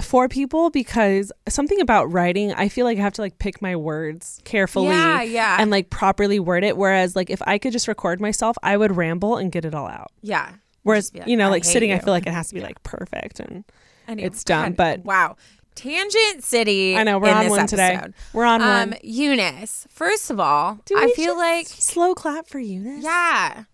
[0.00, 3.76] for people because something about writing, I feel like I have to like pick my
[3.76, 5.56] words carefully Yeah, yeah.
[5.60, 6.76] and like properly word it.
[6.76, 9.86] Whereas like if I could just record myself, I would ramble and get it all
[9.88, 10.10] out.
[10.22, 10.52] Yeah.
[10.82, 12.82] Whereas like, you know, "I like sitting, I feel like it has to be like
[12.82, 13.64] perfect and
[14.08, 14.70] Anyway, it's done.
[14.72, 15.36] God, But wow.
[15.76, 16.96] Tangent City.
[16.96, 18.00] I know we're in on one today.
[18.32, 18.98] We're on Um, one.
[19.02, 19.86] Eunice.
[19.88, 23.04] First of all, Do I feel like slow clap for Eunice.
[23.04, 23.64] yeah.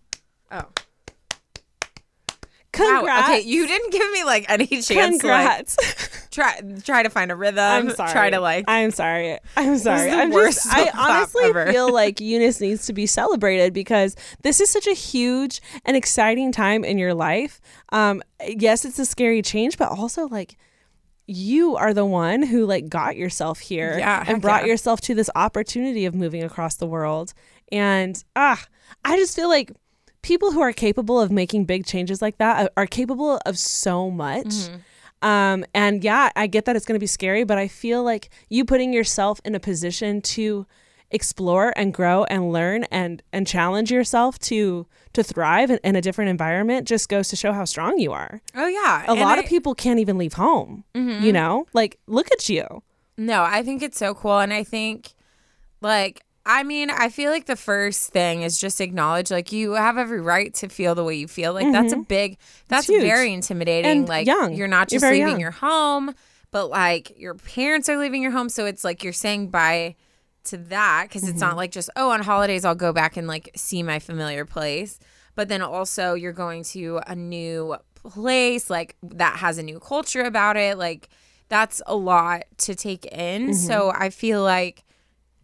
[0.51, 0.61] Oh,
[2.77, 3.27] Congrats.
[3.27, 3.33] wow.
[3.35, 5.75] Okay, you didn't give me like any chance Congrats.
[5.75, 7.59] to like try try to find a rhythm.
[7.59, 8.11] I'm sorry.
[8.11, 8.65] Try to like.
[8.67, 9.37] I'm sorry.
[9.55, 10.09] I'm sorry.
[10.11, 10.67] I'm just.
[10.67, 11.71] I honestly ever.
[11.71, 16.51] feel like Eunice needs to be celebrated because this is such a huge and exciting
[16.51, 17.59] time in your life.
[17.91, 20.57] Um, yes, it's a scary change, but also like
[21.29, 24.69] you are the one who like got yourself here Yeah, and brought yeah.
[24.69, 27.33] yourself to this opportunity of moving across the world.
[27.69, 28.63] And ah,
[29.03, 29.71] I just feel like
[30.27, 34.11] people who are capable of making big changes like that are, are capable of so
[34.11, 34.45] much.
[34.45, 34.75] Mm-hmm.
[35.27, 38.29] Um, and yeah, I get that it's going to be scary, but I feel like
[38.49, 40.67] you putting yourself in a position to
[41.09, 46.01] explore and grow and learn and and challenge yourself to to thrive in, in a
[46.01, 48.41] different environment just goes to show how strong you are.
[48.55, 49.05] oh yeah.
[49.07, 50.83] A and lot I- of people can't even leave home.
[50.93, 51.23] Mm-hmm.
[51.23, 52.83] You know, like look at you.
[53.17, 54.37] No, I think it's so cool.
[54.37, 55.13] And I think,
[55.81, 59.97] like, I mean, I feel like the first thing is just acknowledge, like, you have
[59.97, 61.53] every right to feel the way you feel.
[61.53, 62.37] Like, that's a big,
[62.69, 63.91] that's very intimidating.
[63.91, 64.53] And like, young.
[64.53, 65.39] you're not You're just leaving young.
[65.41, 66.15] your home,
[66.51, 68.47] but like, your parents are leaving your home.
[68.47, 69.95] So it's like you're saying bye
[70.45, 71.39] to that because it's Mm-hmm.
[71.41, 74.99] not like just, oh, on holidays, I'll go back and like see my familiar place.
[75.35, 80.21] But then also, you're going to a new place, like, that has a new culture
[80.21, 80.77] about it.
[80.77, 81.09] Like,
[81.49, 83.47] that's a lot to take in.
[83.49, 83.53] Mm-hmm.
[83.53, 84.85] So I feel like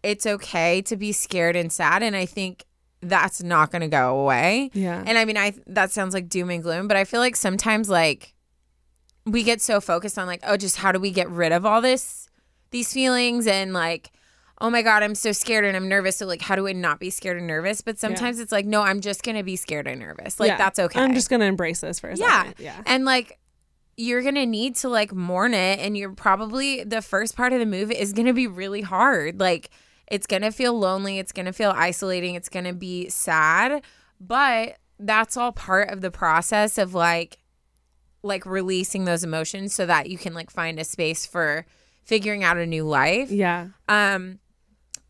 [0.04, 2.02] it's okay to be scared and sad.
[2.02, 2.64] And I think
[3.00, 4.70] that's not going to go away.
[4.72, 5.02] Yeah.
[5.06, 7.88] And I mean, I that sounds like doom and gloom, but I feel like sometimes
[7.88, 8.34] like
[9.26, 11.80] we get so focused on like, oh, just how do we get rid of all
[11.80, 12.28] this,
[12.70, 14.10] these feelings and like,
[14.60, 16.16] oh my God, I'm so scared and I'm nervous.
[16.16, 17.80] So like, how do I not be scared and nervous?
[17.80, 20.38] But sometimes it's like, no, I'm just going to be scared and nervous.
[20.38, 20.56] Like Yeah.
[20.58, 21.00] that's okay.
[21.00, 22.44] I'm just gonna embrace this for a Yeah.
[22.44, 22.54] second.
[22.64, 22.82] Yeah.
[22.86, 23.38] And like
[23.96, 27.60] you're going to need to like mourn it and you're probably the first part of
[27.60, 29.38] the move is going to be really hard.
[29.38, 29.70] Like
[30.10, 33.82] it's going to feel lonely, it's going to feel isolating, it's going to be sad,
[34.20, 37.38] but that's all part of the process of like
[38.22, 41.66] like releasing those emotions so that you can like find a space for
[42.04, 43.68] figuring out a new life Yeah.
[43.88, 44.38] um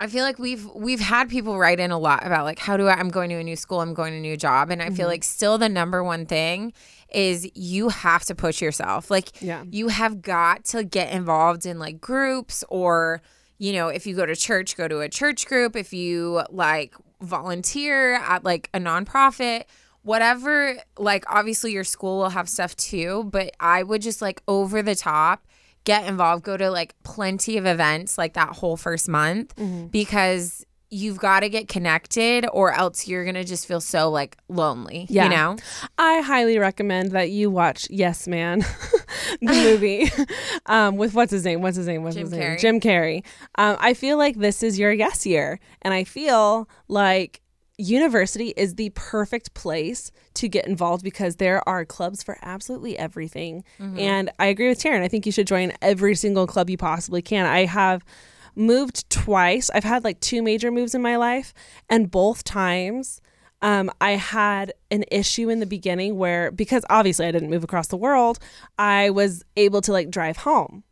[0.01, 2.89] I feel like we've we've had people write in a lot about like how do
[2.89, 4.87] I I'm going to a new school, I'm going to a new job and I
[4.87, 4.95] Mm-hmm.
[4.97, 6.73] feel like still the number one thing
[7.13, 9.11] is you have to push yourself.
[9.11, 9.63] Like Yeah.
[9.71, 13.23] you have got to get involved in like groups or
[13.59, 16.95] you know, if you go to church, go to a church group, if you like
[17.21, 19.65] volunteer at like a nonprofit,
[20.03, 24.83] whatever, like obviously your school will have stuff too, but I would just like over
[24.83, 25.47] the top
[25.85, 29.87] get involved, go to like plenty of events like that whole first month Mm-hmm.
[29.89, 30.65] because
[30.95, 35.07] you've got to get connected or else you're going to just feel so like lonely,
[35.11, 35.25] Yeah.
[35.25, 35.57] you know?
[35.99, 38.61] I highly recommend that you watch Yes Man,
[39.41, 40.11] the movie,
[40.67, 41.61] um, with what's his name?
[41.63, 42.03] What's his name?
[42.03, 42.41] What's Jim his name?
[42.43, 42.59] Carrey.
[42.61, 43.25] Jim Carrey.
[43.57, 47.41] Um, I feel like this is your yes year, and I feel like
[47.77, 53.65] university is the perfect place to get involved because there are clubs for absolutely everything.
[53.81, 55.03] And I agree with Taryn.
[55.03, 57.47] I think you should join every single club you possibly can.
[57.47, 58.05] I have
[58.57, 59.71] moved twice.
[59.71, 61.53] I've had like two major moves in my life,
[61.89, 63.21] and both times
[63.63, 67.89] um, I had an issue in the beginning where, because obviously I didn't move across
[67.89, 68.39] the world,
[68.79, 70.85] I was able to like drive home.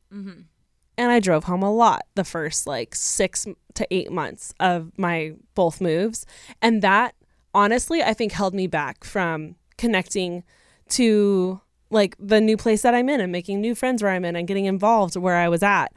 [0.97, 5.35] And I drove home a lot the first like six to eight months of my
[5.55, 6.25] both moves.
[6.61, 7.15] And that
[7.53, 10.43] honestly, I think held me back from connecting
[10.91, 14.35] to like the new place that I'm in and making new friends where I'm in
[14.35, 15.93] and getting involved where I was at.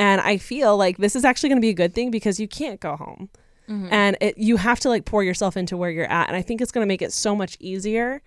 [0.00, 2.48] And I feel like this is actually going to be a good thing because you
[2.48, 3.28] can't go home.
[3.68, 6.60] And it, you have to like pour yourself into where you're at and i think
[6.60, 8.20] it's going to make it so much easier.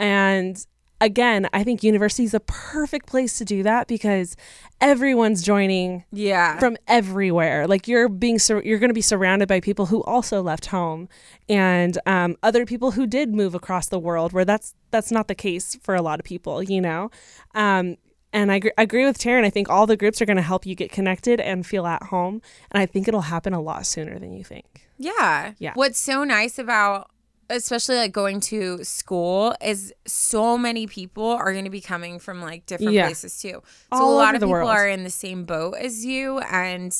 [0.00, 0.54] And
[1.00, 4.34] again i think university is a perfect place to do that because
[4.80, 6.58] everyone's joining Yeah.
[6.58, 7.68] from everywhere.
[7.68, 11.08] Like you're being sur- you're going to be surrounded by people who also left home
[11.48, 15.34] and um, other people who did move across the world where that's that's not the
[15.36, 17.10] case for a lot of people you know?
[17.54, 17.96] Um,
[18.32, 19.44] and I agree, agree with Taryn.
[19.44, 22.02] I think all the groups are going to help you get connected and feel at
[22.04, 22.42] home.
[22.70, 24.86] And I think it'll happen a lot sooner than you think.
[24.98, 25.52] Yeah.
[25.58, 25.72] Yeah.
[25.74, 27.10] What's so nice about
[27.50, 32.42] especially like going to school is so many people are going to be coming from
[32.42, 33.06] like different Yeah.
[33.06, 33.62] places too.
[33.94, 34.68] So All a lot of people world.
[34.68, 36.94] are in the same boat as you and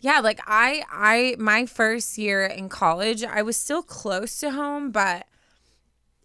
[0.00, 4.90] yeah, like I I my first year in college, I was still close to home,
[4.90, 5.26] but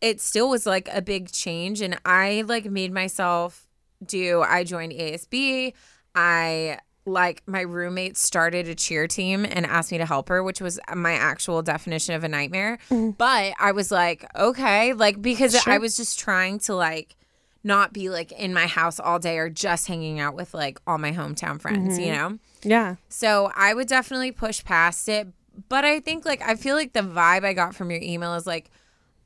[0.02, 3.67] it still was like a big change and I like made myself
[4.06, 5.74] do I joined ASB.
[6.16, 10.62] I like my roommate started a cheer team and asked me to help her, which
[10.62, 12.78] was my actual definition of a nightmare.
[12.90, 13.12] Mm-hmm.
[13.12, 17.16] But I was like, okay, like because I was just trying to like
[17.64, 20.98] not be like in my house all day or just hanging out with like all
[20.98, 22.08] my hometown friends, mm-hmm.
[22.08, 22.40] you know?
[22.64, 22.96] Yeah.
[23.10, 25.28] So I would definitely push past it.
[25.68, 28.48] But I think like I feel like the vibe I got from your email is
[28.48, 28.70] like,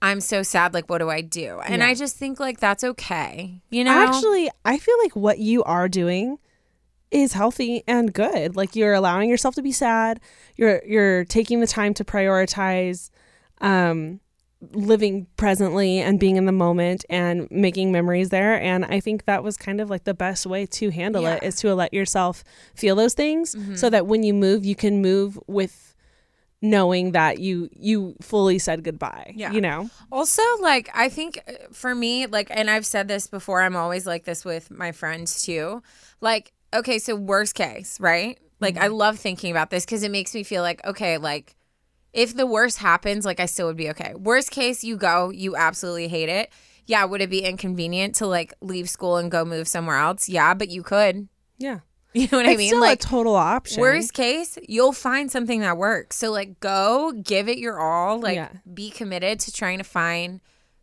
[0.03, 0.73] I'm so sad.
[0.73, 1.59] Like, what do I do?
[1.65, 1.87] And Yeah.
[1.87, 3.61] I just think like that's okay.
[3.71, 3.91] You know?
[3.91, 6.37] Actually, I feel like what you are doing
[7.09, 8.55] is healthy and good.
[8.55, 10.19] Like you're allowing yourself to be sad.
[10.57, 13.09] You're you're taking the time to prioritize
[13.61, 14.19] um
[14.71, 19.43] living presently and being in the moment and making memories there and I think that
[19.43, 21.47] was kind of like the best way to handle it Yeah.
[21.49, 23.75] is to let yourself feel those things Mm-hmm.
[23.75, 25.92] so that when you move you can move with
[26.63, 29.33] knowing that you you fully said goodbye.
[29.35, 29.51] Yeah.
[29.51, 29.89] You know?
[30.11, 34.07] Also, like, I think uh, for me, like, and I've said this before, I'm always
[34.07, 35.83] like this with my friends too.
[36.21, 38.39] Like, okay, so worst case, right?
[38.61, 41.57] Like, I love thinking about this because it makes me feel like, okay, like,
[42.13, 44.13] if the worst happens, like, I still would be okay.
[44.15, 46.49] Worst case, you go, you absolutely hate it.
[46.85, 50.29] Yeah, would it be inconvenient to like leave school and go move somewhere else?
[50.29, 51.27] Yeah, but you could.
[51.57, 51.79] Yeah.
[52.15, 52.69] You know what I mean?
[52.69, 53.81] still like, a total option.
[53.81, 56.15] Worst case, you'll find something that works.
[56.17, 58.49] So like go, give it your all, like Yeah.
[58.71, 60.39] be committed to trying to find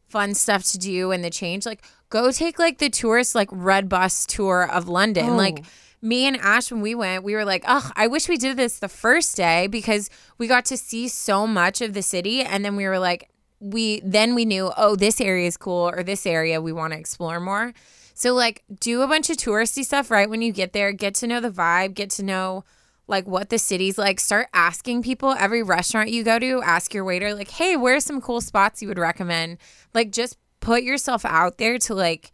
[0.09, 1.67] fun stuff to do and the change.
[1.67, 5.31] Like go take like the tourist like red bus tour of London.
[5.31, 5.37] Oh.
[5.37, 5.65] Like
[6.03, 8.79] me and Ash when we went, we were like, "Oh, I wish we did this
[8.79, 12.75] the first day because we got to see so much of the city and then
[12.75, 13.29] we were like
[13.61, 16.99] we then we knew, "Oh, this area is cool or this area we want to
[16.99, 17.73] explore more."
[18.21, 21.27] So like do a bunch of touristy stuff right when you get there, get to
[21.27, 22.65] know the vibe, get to know
[23.07, 24.21] like what the city's like.
[24.21, 28.21] Start asking people every restaurant you go to, ask your waiter like, "Hey, where's some
[28.21, 29.57] cool spots you would recommend?"
[29.95, 32.31] Like just put yourself out there to like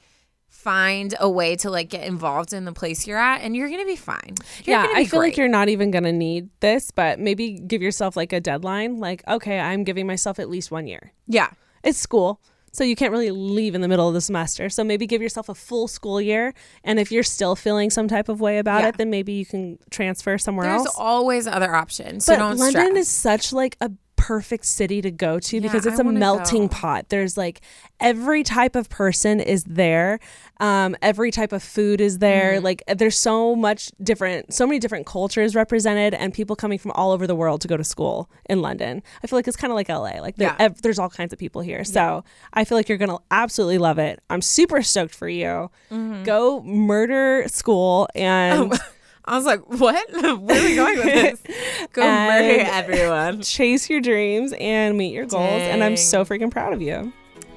[0.49, 3.87] find a way to like get involved in the place you're at and you're to
[3.87, 4.35] be fine.
[4.65, 7.61] You're yeah, gonna I be feel like you're not even gonna need this, but maybe
[7.61, 8.99] give yourself like a deadline.
[8.99, 11.13] Like, okay, I'm giving myself at least one year.
[11.29, 11.51] Yeah.
[11.85, 12.41] It's school,
[12.77, 14.69] so you can't really leave in the middle of the semester.
[14.69, 18.29] So maybe give yourself a full school year, and if you're still feeling some type
[18.29, 18.89] of way about Yeah.
[18.89, 20.89] it, then maybe you can transfer somewhere There's else.
[20.97, 22.25] There's always other options.
[22.25, 22.97] So but don't London stress.
[22.99, 26.75] is such like a perfect city to go to because it's a melting go.
[26.75, 27.09] pot.
[27.11, 27.61] There's like
[28.01, 30.19] every type of person is there.
[30.59, 32.55] Um, every type of food is there.
[32.55, 32.65] Mm-hmm.
[32.65, 37.13] Like there's so much different, so many different cultures represented, and people coming from all
[37.13, 39.03] over the world to go to school in London.
[39.23, 40.21] I feel like it's kind of like LA.
[40.21, 40.65] Like there, Yeah.
[40.67, 41.85] ev- there's all kinds of people here.
[41.85, 44.21] So I feel like you're gonna absolutely love it.
[44.31, 45.71] I'm super stoked for you.
[45.91, 46.25] Mm-hmm.
[46.25, 48.73] Go murder school and.
[49.29, 50.07] I was like, "What?
[50.13, 53.43] Where are we going with this?" Go murder everyone.
[53.43, 55.63] chase your dreams and meet your goals.
[55.63, 57.13] And I'm so freaking proud of you.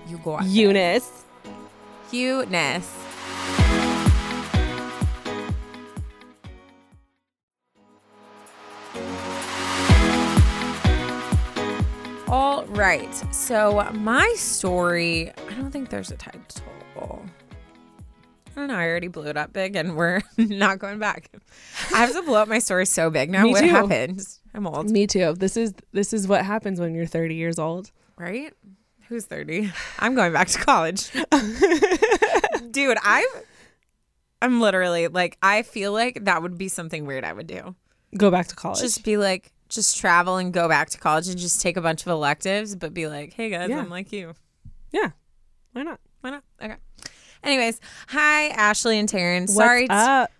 [0.07, 0.35] You go.
[0.35, 0.49] out there.
[0.49, 1.23] Eunice.
[2.09, 2.91] Cuteness.
[12.27, 13.13] All right.
[13.33, 17.25] So my story, I don't think there's a title.
[18.59, 18.75] Don't know.
[18.75, 21.29] I already blew it up big and we're not going back.
[21.93, 23.43] I have to blow up my story so big now.
[23.43, 23.67] Me what too.
[23.69, 24.21] happened?
[24.53, 25.33] I'm old, Me too.
[25.33, 27.91] This is this is what happens when you're 30 years old.
[28.17, 28.53] right?
[29.07, 29.71] Who's 30?
[29.99, 31.09] I'm going back to college.
[32.71, 33.25] Dude, I've
[34.41, 37.75] I'm literally like I feel like that would be something weird I would do.
[38.17, 38.79] Go back to college.
[38.81, 42.01] Just be like just travel and go back to college and just take a bunch
[42.01, 43.79] of electives but be like, "Hey guys, Yeah.
[43.79, 44.33] I'm like you."
[44.91, 45.11] yeah.
[45.71, 45.99] Why not?
[46.21, 46.43] Why not?
[46.61, 46.75] Okay.
[47.43, 49.41] Anyways, hi Ashley and Taryn.
[49.41, 50.31] What's Sorry up?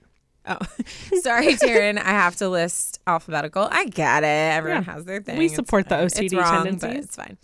[0.45, 0.57] Oh,
[1.21, 1.97] sorry, Taryn.
[1.97, 3.67] I have to list alphabetical.
[3.71, 4.27] I get it.
[4.27, 4.93] Everyone Yeah.
[4.93, 5.37] has their thing.
[5.37, 6.07] We It's support the fine.
[6.07, 7.05] OCD it's wrong, But tendencies.
[7.05, 7.37] it's fine.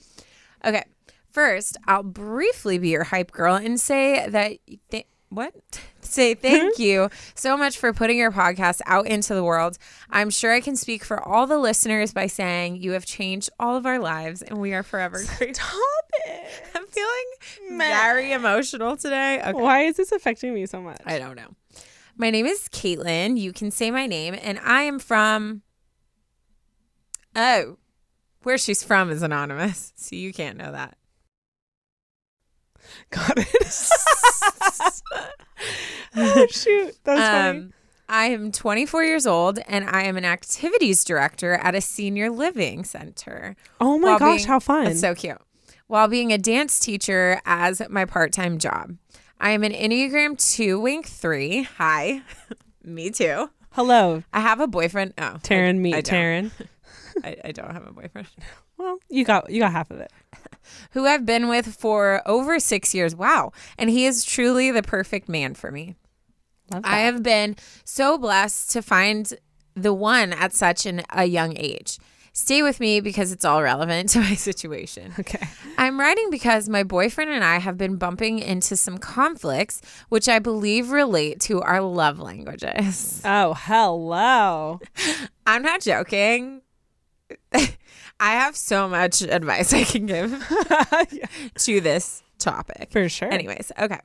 [0.65, 0.83] Okay.
[1.31, 4.57] First, I'll briefly be your hype girl and say that.
[4.89, 5.53] Th- what?
[6.01, 9.77] say thank you so much for putting your podcast out into the world.
[10.09, 13.75] I'm sure I can speak for all the listeners by saying you have changed all
[13.75, 15.79] of our lives and we are forever grateful.
[16.75, 19.41] I'm feeling very emotional today.
[19.41, 19.53] Okay.
[19.53, 21.01] Why is this affecting me so much?
[21.05, 21.49] I don't know.
[22.17, 23.37] My name is Caitlin.
[23.37, 25.63] You can say my name, and I am from.
[27.35, 27.77] Oh,
[28.43, 30.97] where she's from is anonymous, so you can't know that.
[33.11, 33.47] Got it.
[36.15, 36.97] oh, shoot.
[37.03, 37.59] That's funny.
[37.59, 37.73] Um,
[38.07, 42.83] I am 24 years old, and I am an activities director at a senior living
[42.83, 43.55] center.
[43.81, 44.85] Oh my gosh, being- how fun.
[44.85, 45.37] That's so cute.
[45.87, 48.95] while being a dance teacher as my part time job.
[49.39, 51.63] I am an Enneagram 2 Wing 3.
[51.77, 52.21] Hi.
[52.83, 53.49] Me too.
[53.71, 55.13] Hello, I have a boyfriend.
[55.17, 55.69] Oh, Taryn.
[55.69, 56.01] I, Meet I.
[56.01, 56.51] Taryn.
[57.23, 58.27] I, I don't have a boyfriend.
[58.77, 60.11] Well, you got you got half of it.
[60.91, 63.15] Who I've been with for over six years.
[63.15, 63.51] Wow.
[63.77, 65.95] And he is truly the perfect man for me.
[66.71, 69.31] Love I have been so blessed to find
[69.75, 71.99] the one at such an, a young age.
[72.33, 75.13] Stay with me because it's all relevant to my situation.
[75.17, 75.47] Okay.
[75.77, 80.39] I'm writing because my boyfriend and I have been bumping into some conflicts, which I
[80.39, 83.21] believe relate to our love languages.
[83.23, 84.81] Oh, hello.
[85.47, 86.61] I'm not joking.
[88.19, 90.31] I have so much advice I can give
[91.57, 92.89] to this topic.
[92.91, 93.31] For sure.
[93.31, 93.99] Anyways, okay.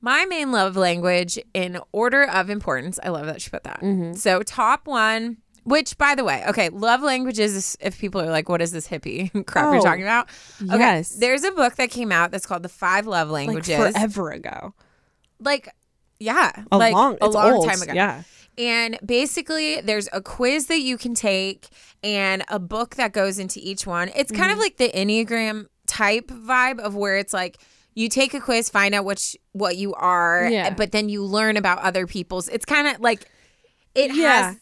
[0.00, 3.00] My main love language in order of importance.
[3.02, 3.80] I love that she put that.
[3.80, 4.12] Mm-hmm.
[4.14, 8.62] So, top one, which by the way, okay, love languages, if people are like, what
[8.62, 10.28] is this hippie crap you're Oh, talking about?
[10.62, 11.10] Okay, yes.
[11.16, 13.76] There's a book that came out that's called The Five Love Languages.
[13.78, 14.72] like forever ago.
[15.40, 15.68] Like,
[16.20, 16.52] yeah.
[16.70, 17.66] A like long, a long old.
[17.68, 17.92] time ago.
[17.92, 18.22] Yeah.
[18.58, 21.68] And basically, there's a quiz that you can take
[22.02, 24.10] and a book that goes into each one.
[24.16, 24.52] It's kind Mm-hmm.
[24.52, 27.58] of like the Enneagram type vibe of where it's like
[27.94, 30.70] you take a quiz, find out which what you are, Yeah.
[30.74, 32.48] but then you learn about other people's.
[32.48, 33.28] It's kind of like
[33.94, 34.48] it Yeah.
[34.52, 34.56] has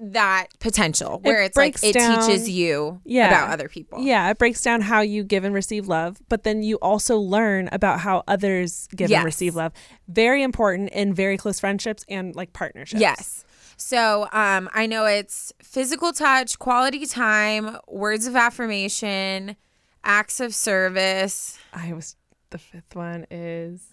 [0.00, 3.28] that potential where it's like it down- teaches you Yeah.
[3.28, 4.00] about other people.
[4.00, 7.68] Yeah, it breaks down how you give and receive love, but then you also learn
[7.72, 9.18] about how others give Yes.
[9.18, 9.72] and receive love.
[10.08, 13.00] Very important in very close friendships and like partnerships.
[13.00, 13.44] Yes.
[13.76, 19.56] So um, I know it's physical touch, quality time, words of affirmation,
[20.04, 22.16] acts of service, I was
[22.50, 23.90] the fifth one is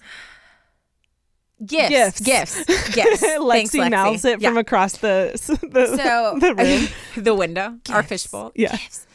[1.66, 2.64] gifts, Gifts.
[2.66, 3.20] gifts, gifts.
[3.22, 3.90] Thanks, Lexi Lexi.
[3.92, 4.50] mouths it Yeah.
[4.50, 5.32] from across the
[5.72, 6.88] the, so the room.
[7.24, 8.52] the window, our fishbowl.
[8.56, 8.72] Yeah.
[8.72, 9.06] Gifts.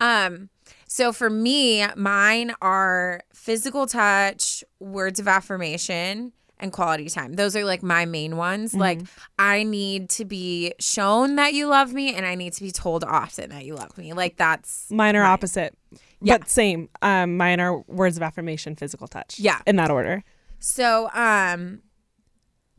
[0.00, 0.48] Um.
[0.88, 7.34] So for me, mine are physical touch, words of affirmation, and quality time.
[7.34, 8.70] Those are like my main ones.
[8.70, 8.80] Mm-hmm.
[8.80, 9.00] Like
[9.38, 13.04] I need to be shown that you love me, and I need to be told
[13.04, 14.12] often that you love me.
[14.14, 15.32] Like that's Mine are mine.
[15.32, 15.76] opposite.
[16.22, 16.38] Yeah.
[16.38, 16.88] But same.
[17.02, 19.38] Um, mine are words of affirmation, physical touch.
[19.38, 19.60] Yeah.
[19.66, 20.24] In that order.
[20.58, 21.82] So, um,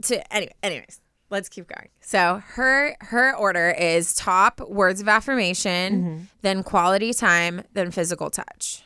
[0.03, 1.89] to anyway, anyways, let's keep going.
[2.01, 6.23] So her her order is top words of affirmation, mm-hmm.
[6.41, 8.83] then quality time, then physical touch.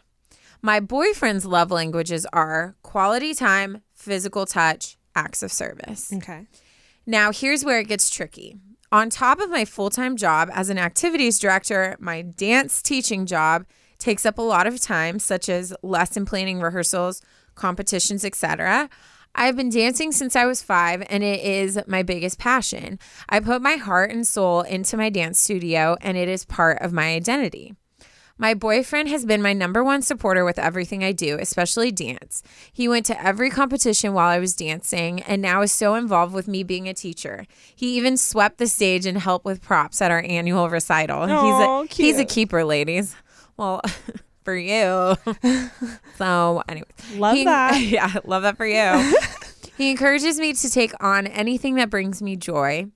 [0.62, 6.14] My boyfriend's love languages are quality time, physical touch, acts of service.
[6.14, 6.46] Okay.
[7.06, 8.58] Now, here's where it gets tricky.
[8.92, 13.66] On top of my full time job as an activities director, my dance teaching job
[13.98, 17.22] takes up a lot of time, such as lesson planning, rehearsals,
[17.56, 18.90] competitions, etc.
[19.34, 23.00] I've been dancing since I was five, and it is my biggest passion.
[23.30, 26.94] I put my heart and soul into my dance studio, and it is part of
[26.94, 27.74] my identity.
[28.38, 32.42] My boyfriend has been my number one supporter with everything I do, especially dance.
[32.74, 36.48] He went to every competition while I was dancing and now is so involved with
[36.48, 37.46] me being a teacher.
[37.76, 41.20] He even swept the stage and helped with props at our annual recital.
[41.22, 43.16] Aw, he's a he's a keeper, ladies.
[43.58, 43.82] Well,
[44.44, 45.16] for you.
[46.18, 46.92] so, anyways.
[47.16, 47.82] Love He- that.
[47.82, 49.18] Yeah, love that for you.
[49.78, 52.88] he encourages me to take on anything that brings me joy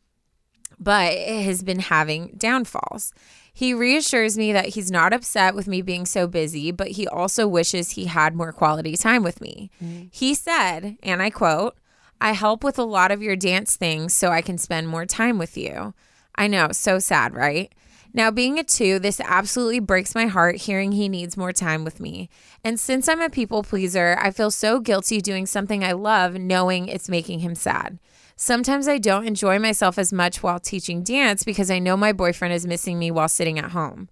[0.79, 3.13] but it has been having downfalls.
[3.53, 7.47] He reassures me that he's not upset with me being so busy, but he also
[7.47, 9.71] wishes he had more quality time with me.
[9.83, 10.09] Mm.
[10.11, 11.77] He said, and I quote,
[12.19, 15.37] I help with a lot of your dance things so I can spend more time
[15.37, 15.93] with you.
[16.35, 17.73] I know, so sad, right?
[18.15, 21.99] Now, being a two, this absolutely breaks my heart hearing he needs more time with
[21.99, 22.29] me.
[22.63, 26.87] And since I'm a people pleaser, I feel so guilty doing something I love knowing
[26.87, 27.99] it's making him sad.
[28.37, 32.53] Sometimes I don't enjoy myself as much while teaching dance because I know my boyfriend
[32.53, 34.07] is missing me while sitting at home.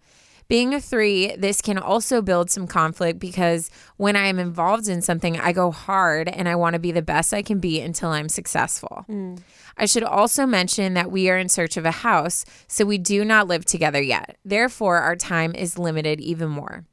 [0.47, 5.01] Being a three, this can also build some conflict because when I am involved in
[5.01, 8.09] something, I go hard and I want to be the best I can be until
[8.09, 9.05] I'm successful.
[9.09, 9.41] Mm.
[9.77, 13.25] I should also mention that we are in search of a house, so we do
[13.25, 14.37] not live together yet.
[14.45, 16.85] Therefore, our time is limited even more.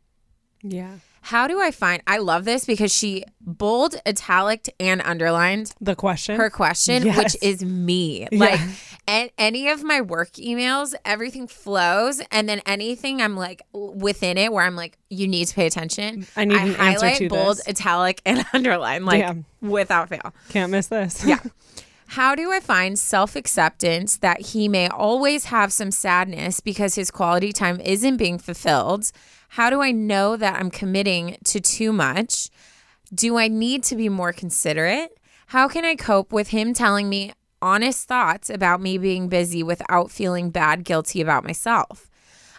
[0.62, 0.96] Yeah.
[1.22, 2.02] How do I find?
[2.06, 6.36] I love this because she bold, italic, and underlined The question.
[6.36, 7.18] her question, Yes.
[7.18, 8.26] which is me.
[8.32, 8.58] Like,
[9.06, 14.52] and any of my work emails, everything flows, and then anything I'm like within it
[14.52, 16.26] where I'm like, you need to pay attention.
[16.36, 17.68] I need an answer highlight, to bold, this.
[17.68, 19.44] italic, and underline, like Damn.
[19.60, 20.32] without fail.
[20.48, 21.24] Can't miss this.
[21.24, 21.38] Yeah.
[22.14, 27.08] How do I find self acceptance that he may always have some sadness because his
[27.10, 29.12] quality time isn't being fulfilled?
[29.54, 32.50] How do I know that I'm committing to too much?
[33.12, 35.18] Do I need to be more considerate?
[35.48, 40.12] How can I cope with him telling me honest thoughts about me being busy without
[40.12, 42.08] feeling bad, guilty about myself?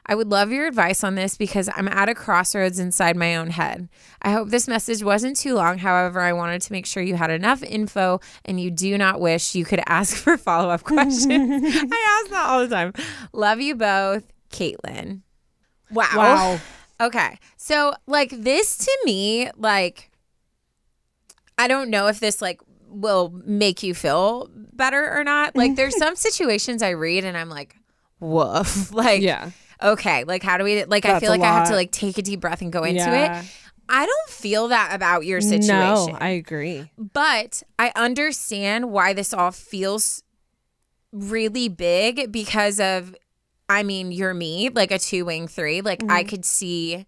[0.05, 3.51] I would love your advice on this because I'm at a crossroads inside my own
[3.51, 3.87] head.
[4.21, 5.77] I hope this message wasn't too long.
[5.77, 9.55] However, I wanted to make sure you had enough info and you do not wish
[9.55, 11.29] you could ask for follow up questions.
[11.31, 12.93] I ask that all the time.
[13.31, 15.21] Love you both, Caitlin.
[15.89, 16.09] Wow.
[16.15, 16.59] Wow.
[17.01, 17.39] Okay.
[17.57, 20.11] So, like, this to me, like,
[21.57, 25.55] I don't know if this, like, will make you feel better or not.
[25.55, 27.75] Like, there's some situations I read and I'm like,
[28.19, 28.91] woof.
[28.93, 29.51] Like, Yeah.
[29.81, 30.23] okay.
[30.25, 32.39] Like, how do we, like, I feel like I have to, like, take a deep
[32.39, 33.41] breath and go into Yeah.
[33.41, 33.45] it.
[33.89, 36.13] I don't feel that about your situation.
[36.13, 36.91] No, I agree.
[36.97, 40.23] But I understand why this all feels
[41.11, 43.15] really big because of,
[43.71, 45.79] I mean, you're me, like a two wing three.
[45.79, 46.29] Like I mm-hmm.
[46.29, 47.05] could see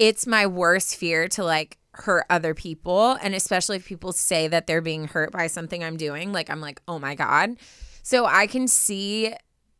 [0.00, 3.12] it's my worst fear to like hurt other people.
[3.22, 6.60] And especially if people say that they're being hurt by something I'm doing, like I'm
[6.60, 7.56] like, oh my God.
[8.02, 9.32] So I can see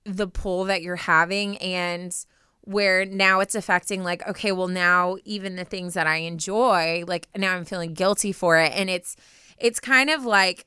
[0.04, 2.14] the pull that you're having and
[2.60, 7.28] where now it's affecting like okay well now even the things that i enjoy like
[7.36, 9.16] now i'm feeling guilty for it and it's
[9.58, 10.64] it's kind of like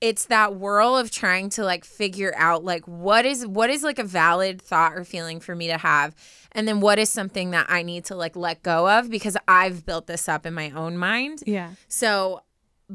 [0.00, 3.98] it's that whirl of trying to like figure out like what is what is like
[3.98, 6.14] a valid thought or feeling for me to have
[6.52, 9.86] and then what is something that i need to like let go of because i've
[9.86, 11.70] built this up in my own mind Yeah.
[11.88, 12.42] so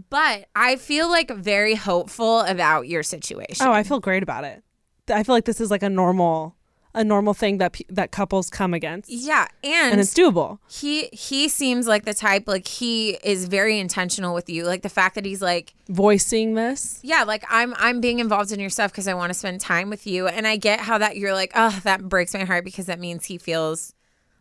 [0.10, 4.64] but i feel like very hopeful about your situation Oh, I feel great about it.
[5.10, 6.56] I feel like this is like a normal
[6.94, 9.10] a normal thing that that couples come against.
[9.10, 10.60] yeah And it's doable.
[10.70, 14.90] he he seems like the type like he is very intentional with you like the
[14.90, 17.00] fact that he's like Voicing this.
[17.04, 19.90] yeah like i'm i'm being involved in your stuff because i want to spend time
[19.90, 22.86] with you and i get how that you're like oh that breaks my heart because
[22.88, 23.94] that means he feels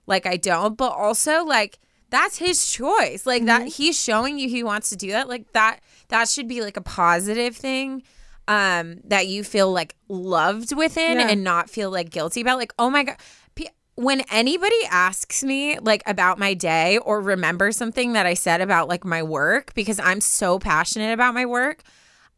[0.06, 1.78] like i don't but also like
[2.10, 3.68] that's his choice like that mm-hmm.
[3.68, 6.80] he's showing you he wants to do that like that that should be like a
[6.82, 8.02] positive thing
[8.50, 11.28] um that you feel like loved within Yeah.
[11.30, 13.16] and not feel like guilty about like oh my god
[13.54, 18.60] P- when anybody asks me like about my day or remember something that I said
[18.60, 21.82] about like my work because I'm so passionate about my work,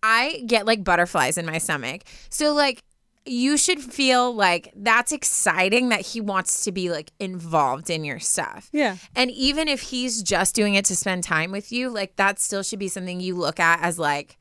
[0.03, 2.03] I get like butterflies in my stomach.
[2.31, 2.83] So like
[3.25, 8.19] you should feel like that's exciting that he wants to be like involved in your
[8.19, 8.69] stuff.
[8.73, 8.97] Yeah.
[9.15, 12.65] And even if he's just doing it to spend time with you, like that still
[12.65, 14.39] should be something you look at as like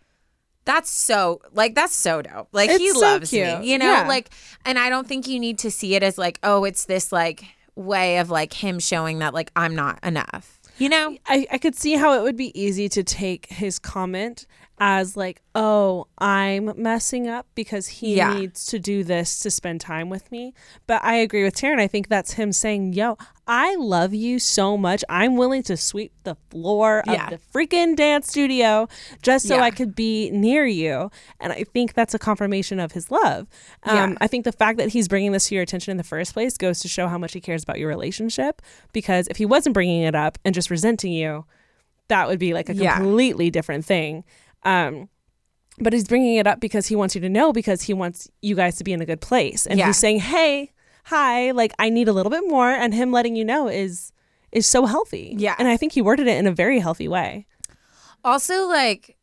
[0.66, 2.50] that's so like that's so dope.
[2.52, 3.60] Like he It's so loves cute.
[3.60, 3.92] me, you know?
[3.92, 4.08] Yeah.
[4.08, 4.30] Like
[4.66, 7.44] and I don't think you need to see it as like, oh, it's this like
[7.76, 10.60] way of like him showing that like I'm not enough.
[10.78, 11.18] You know?
[11.28, 14.48] I, I could see how it would be easy to take his comment
[14.84, 18.34] as like, oh, I'm messing up because he Yeah.
[18.34, 20.56] needs to do this to spend time with me.
[20.88, 21.80] But I agree with Taryn.
[21.80, 23.16] I think that's him saying, yo,
[23.46, 25.04] I love you so much.
[25.08, 28.88] I'm willing to sweep the floor of the freaking dance studio
[29.22, 29.62] just so Yeah.
[29.66, 31.12] I could be near you.
[31.40, 33.48] And I think that's a confirmation of his love.
[33.84, 34.18] Um, Yeah.
[34.20, 36.58] I think the fact that he's bringing this to your attention in the first place
[36.58, 38.64] goes to show how much he cares about your relationship.
[38.94, 41.46] Because if he wasn't bringing it up and just resenting you,
[42.08, 42.98] that would be like a Yeah.
[42.98, 44.24] completely different thing.
[44.64, 45.10] Um,
[45.80, 48.56] but he's bringing it up because he wants you to know because he wants you
[48.56, 49.88] guys to be in a good place, and Yeah.
[49.88, 50.72] he's saying, "Hey,
[51.06, 54.12] hi, like I need a little bit more," and him letting you know is
[54.52, 55.34] is so healthy.
[55.38, 55.56] Yeah.
[55.58, 57.48] and I think he worded it in a very healthy way.
[58.24, 59.18] Also like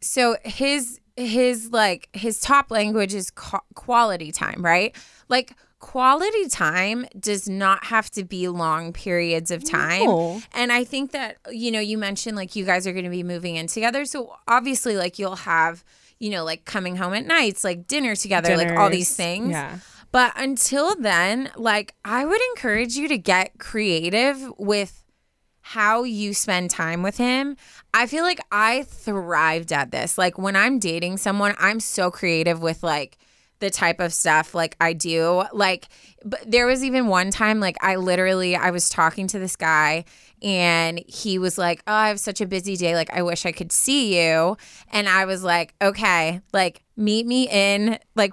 [0.00, 4.96] so his his like his top language is qua- quality time, right?
[5.28, 5.52] Like
[5.82, 10.06] quality time does not have to be long periods of time.
[10.06, 10.40] No.
[10.54, 13.22] And I think that you know, you mentioned like you guys are going to be
[13.22, 15.84] moving in together, so obviously like you'll have
[16.18, 19.50] you know, like coming home at nights, like dinner together, like all these things.
[19.50, 19.78] Yeah.
[20.12, 25.02] But until then, like I would encourage you to get creative with
[25.62, 27.56] how you spend time with him.
[27.92, 30.16] I feel like I thrived at this.
[30.16, 33.18] Like when I'm dating someone, I'm so creative with like
[33.62, 35.44] the type of stuff like I do.
[35.52, 35.86] Like
[36.24, 40.04] but there was even one time like I literally I was talking to this guy
[40.42, 42.96] and he was like, "Oh, I have such a busy day.
[42.96, 44.56] Like I wish I could see you."
[44.90, 48.32] And I was like, "Okay, like meet me in like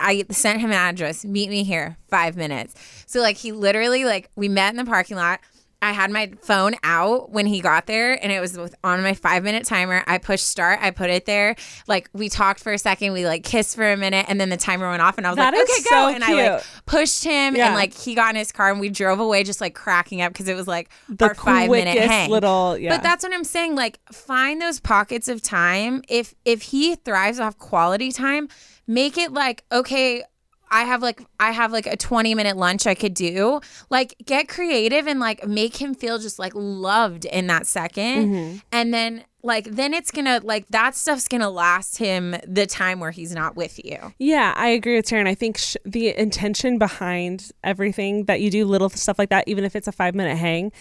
[0.00, 1.24] I sent him an address.
[1.24, 2.74] Meet me here, five minutes.
[3.06, 5.40] So like he literally like we met in the parking lot.
[5.84, 9.12] I had my phone out when he got there, and it was with, on my
[9.14, 10.02] five minute timer.
[10.06, 10.78] I pushed start.
[10.82, 11.56] I put it there.
[11.86, 13.12] Like we talked for a second.
[13.12, 15.36] We like kissed for a minute, and then the timer went off, and I was
[15.36, 17.66] That like, "Okay, go!" so And I like pushed him, Yeah.
[17.66, 20.32] and like he got in his car, and we drove away, just like cracking up
[20.32, 22.30] because it was like The our five minute hang.
[22.30, 22.96] little yeah.
[22.96, 23.74] But that's what I'm saying.
[23.74, 26.02] Like, find those pockets of time.
[26.08, 28.48] If if he thrives off quality time,
[28.86, 30.22] make it like okay.
[30.70, 33.60] I have like I have like a 20 minute lunch I could do.
[33.90, 38.56] Like get creative and like make him feel just like loved in that 2nd mm-hmm.
[38.72, 43.10] And then like then it's gonna like that stuff's gonna last him the time where
[43.10, 43.98] he's not with you.
[44.18, 45.28] Yeah, I agree with Taryn.
[45.28, 49.62] I think sh- the intention behind everything that you do, little stuff like that, even
[49.64, 50.72] if it's a five minute hang,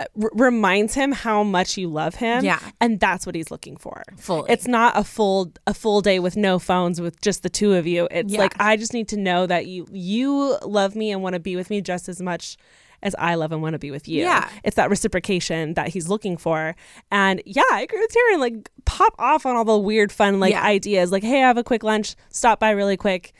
[0.00, 2.44] uh, r- reminds him how much you love him.
[2.44, 2.58] Yeah.
[2.80, 4.02] and that's what he's looking for.
[4.16, 4.50] Fully.
[4.52, 7.86] it's not a full a full day with no phones with just the two of
[7.86, 8.08] you.
[8.10, 8.40] It's Yeah.
[8.40, 11.54] like I just need to know that you you love me and want to be
[11.54, 12.56] with me just as much
[13.02, 14.22] as I love and want to be with you.
[14.22, 14.48] Yeah.
[14.64, 16.74] It's that reciprocation that he's looking for.
[17.10, 18.38] And yeah, I agree with Taryn.
[18.40, 20.64] Like pop off on all the weird fun like Yeah.
[20.64, 21.12] ideas.
[21.12, 23.32] Like, hey, I have a quick lunch, stop by really quick,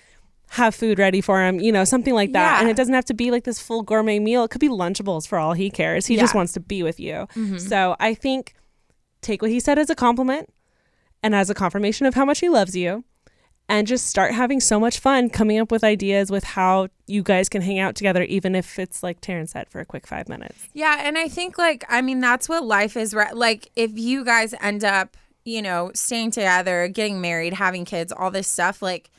[0.50, 2.54] have food ready for him, you know, something like that.
[2.56, 2.60] Yeah.
[2.60, 4.44] And it doesn't have to be like this full gourmet meal.
[4.44, 6.06] It could be Lunchables for all he cares.
[6.06, 6.28] He just Yeah.
[6.28, 6.38] Mm-hmm.
[6.38, 7.26] wants to be with you.
[7.58, 8.54] So I think
[9.20, 10.48] take what he said as a compliment
[11.22, 13.04] and as a confirmation of how much he loves you
[13.68, 17.48] and just start having so much fun coming up with ideas with how you guys
[17.48, 20.68] can hang out together even if it's like Taryn said for a quick 5 minutes.
[20.72, 23.14] Yeah, and I think like I mean that's what life is.
[23.14, 23.36] Right?
[23.36, 28.30] Like if you guys end up, you know, staying together, getting married, having kids, all
[28.30, 29.10] this stuff, like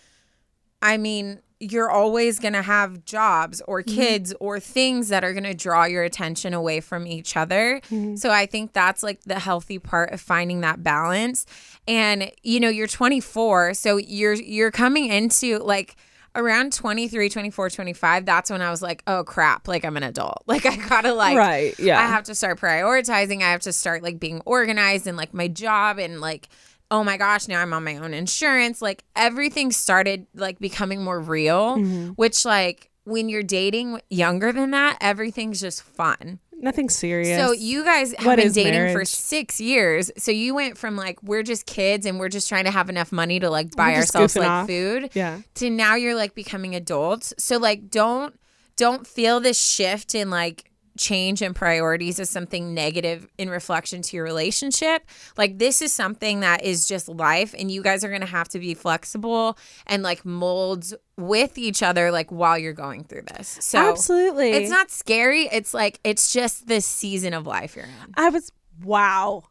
[0.82, 3.95] I mean, you're always going to have jobs or mm-hmm.
[3.95, 7.82] kids or things that are going to draw your attention away from each other.
[7.89, 8.16] Mm-hmm.
[8.16, 11.45] So I think that's like the healthy part of finding that balance.
[11.88, 15.97] And you know, you're 24, so you're you're coming into like
[16.36, 20.43] around 23, 24, 25, that's when I was like, "Oh crap, like I'm an adult."
[20.47, 21.99] Like I got to like Right, yeah.
[21.99, 23.41] I have to start prioritizing.
[23.41, 26.47] I have to start like being organized and like my job and like
[26.92, 28.82] oh my gosh, now I'm on my own insurance.
[28.82, 32.10] Like everything started like becoming more real, Mm-hmm.
[32.12, 36.40] which like when you're dating younger than that, everything's just fun.
[36.62, 37.40] Nothing serious.
[37.40, 40.12] So you guys have What been dating for six years.
[40.18, 43.12] So you went from like we're just kids and we're just trying to have enough
[43.14, 44.68] money to like buy ourselves like off.
[44.68, 45.40] food Yeah.
[45.56, 47.34] to now you're like becoming adults.
[47.38, 48.38] So like don't
[48.76, 50.69] don't feel this shift in like
[51.00, 55.02] change and priorities as something negative in reflection to your relationship.
[55.38, 58.50] Like this is something that is just life and you guys are going to have
[58.50, 63.58] to be flexible and like mold with each other like while you're going through this.
[63.62, 64.52] So Absolutely.
[64.52, 65.43] It's not scary.
[65.52, 68.14] It's like it's just this season of life you're in.
[68.16, 68.52] I was
[68.84, 69.43] wow.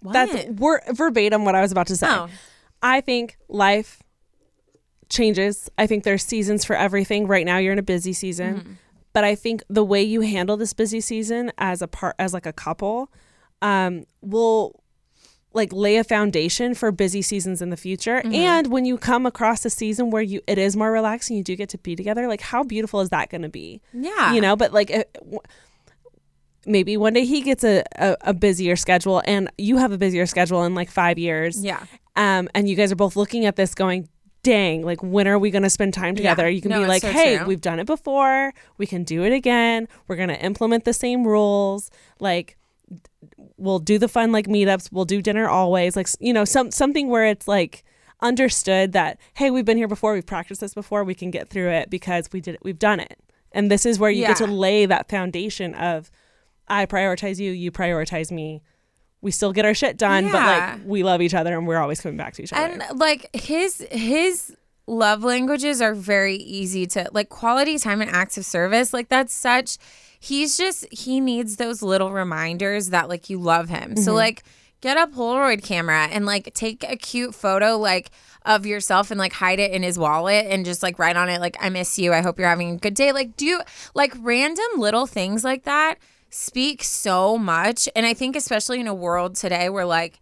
[0.00, 0.50] That's What?
[0.60, 2.06] wor- verbatim what I was about to say.
[2.08, 2.28] Oh.
[2.82, 4.00] I think life
[5.08, 5.68] changes.
[5.76, 7.26] I think there's seasons for everything.
[7.26, 8.54] Right now you're in a busy season.
[8.56, 8.72] Mm-hmm.
[9.14, 12.44] But I think the way you handle this busy season as a part as like
[12.44, 13.10] a couple
[13.62, 14.84] um will
[15.54, 18.16] like lay a foundation for busy seasons in the future.
[18.16, 18.34] Mm-hmm.
[18.34, 21.56] And when you come across a season where you it is more relaxing, you do
[21.56, 23.80] get to be together, like how beautiful is that going to be?
[23.92, 24.34] Yeah.
[24.34, 25.38] You know, but like w-
[26.66, 30.26] maybe one day he gets a, a, a busier schedule and you have a busier
[30.26, 31.64] schedule in like five years.
[31.64, 31.84] Yeah.
[32.16, 34.08] Um, and you guys are both looking at this going,
[34.44, 36.48] dang, like when are we going to spend time together?
[36.48, 37.46] You can No, be like, so hey, true.
[37.46, 38.54] we've done it before.
[38.78, 39.88] We can do it again.
[40.06, 41.90] We're going to implement the same rules.
[42.20, 42.56] Like,
[43.56, 44.92] we'll do the fun like meetups.
[44.92, 45.96] We'll do dinner always.
[45.96, 47.82] Like, you know, some something where it's like
[48.20, 50.12] understood that hey, we've been here before.
[50.12, 51.02] We've practiced this before.
[51.02, 52.60] We can get through it because we did it.
[52.62, 53.18] We've done it.
[53.52, 56.10] And this is where you get to lay that foundation of
[56.68, 58.62] I prioritize you, you prioritize me.
[59.24, 62.00] We still get our shit done, but like we love each other and we're always
[62.00, 62.80] coming back to each other.
[62.80, 64.54] And like his his
[64.86, 68.92] love languages are very easy to like quality time and acts of service.
[68.92, 69.78] Like that's such
[70.20, 73.96] he's just he needs those little reminders that like you love him.
[73.96, 74.16] So mm-hmm.
[74.16, 74.42] like
[74.80, 78.10] get a Polaroid camera and like take a cute photo like
[78.44, 81.40] of yourself and like hide it in his wallet and just like write on it
[81.40, 82.12] like I miss you.
[82.12, 83.12] I hope you're having a good day.
[83.12, 83.60] Like do
[83.94, 85.94] like random little things like that
[86.36, 87.88] speak so much.
[87.94, 90.20] And I think especially in a world today where like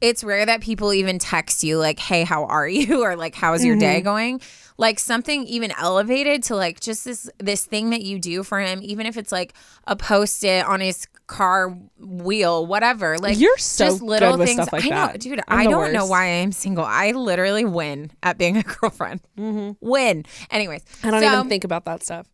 [0.00, 3.02] it's rare that people even text you like hey how are you?
[3.04, 4.40] or like how's your day going?
[4.76, 8.80] Like something even elevated to like just this this thing that you do for him
[8.82, 9.54] even if it's like
[9.86, 13.16] a post-it on his car wheel whatever.
[13.16, 14.52] Like You're so just little things.
[14.52, 15.20] stuff like i know that.
[15.20, 16.84] dude I'm i don't know why i am single.
[16.84, 19.22] I literally win at being a girlfriend.
[19.36, 20.26] Win.
[20.50, 21.06] Anyways Mm-hmm.
[21.06, 22.26] I don't so- even think about that stuff.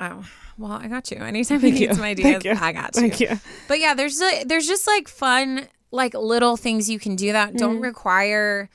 [0.00, 0.24] Oh,
[0.60, 1.16] well, I got you.
[1.18, 2.44] Anytime Thank you need some ideas.
[2.46, 3.00] I got you.
[3.00, 3.40] Thank you.
[3.66, 7.56] But yeah, there's like, there's just like fun, like little things you can do that
[7.56, 7.84] don't Mm-hmm.
[7.84, 8.68] require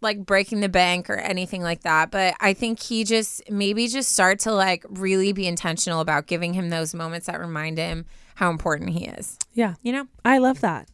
[0.00, 2.10] like breaking the bank or anything like that.
[2.10, 6.52] But I think he just maybe just start to like really be intentional about giving
[6.52, 8.04] him those moments that remind him
[8.34, 9.38] how important he is.
[9.54, 9.74] Yeah.
[9.82, 10.88] You know, I love that.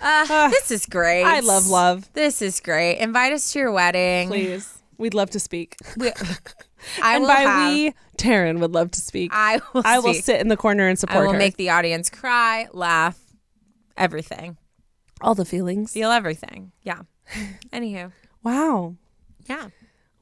[0.00, 1.24] uh, this is great.
[1.24, 2.10] I love love.
[2.14, 2.96] This is great.
[2.98, 4.28] Invite us to your wedding.
[4.28, 4.78] Please.
[4.98, 5.76] We'd love to speak.
[5.96, 6.12] We-
[7.02, 9.30] I and by have, we, Taryn would love to speak.
[9.34, 9.82] I will.
[9.84, 10.24] I will speak.
[10.24, 11.18] sit in the corner and support.
[11.18, 11.38] I will her.
[11.38, 13.18] make the audience cry, laugh,
[13.96, 14.56] everything.
[15.20, 15.92] all the feelings.
[15.92, 16.72] Feel everything.
[16.82, 17.02] Yeah.
[17.72, 18.12] Anywho.
[18.42, 18.96] Wow.
[19.46, 19.68] Yeah.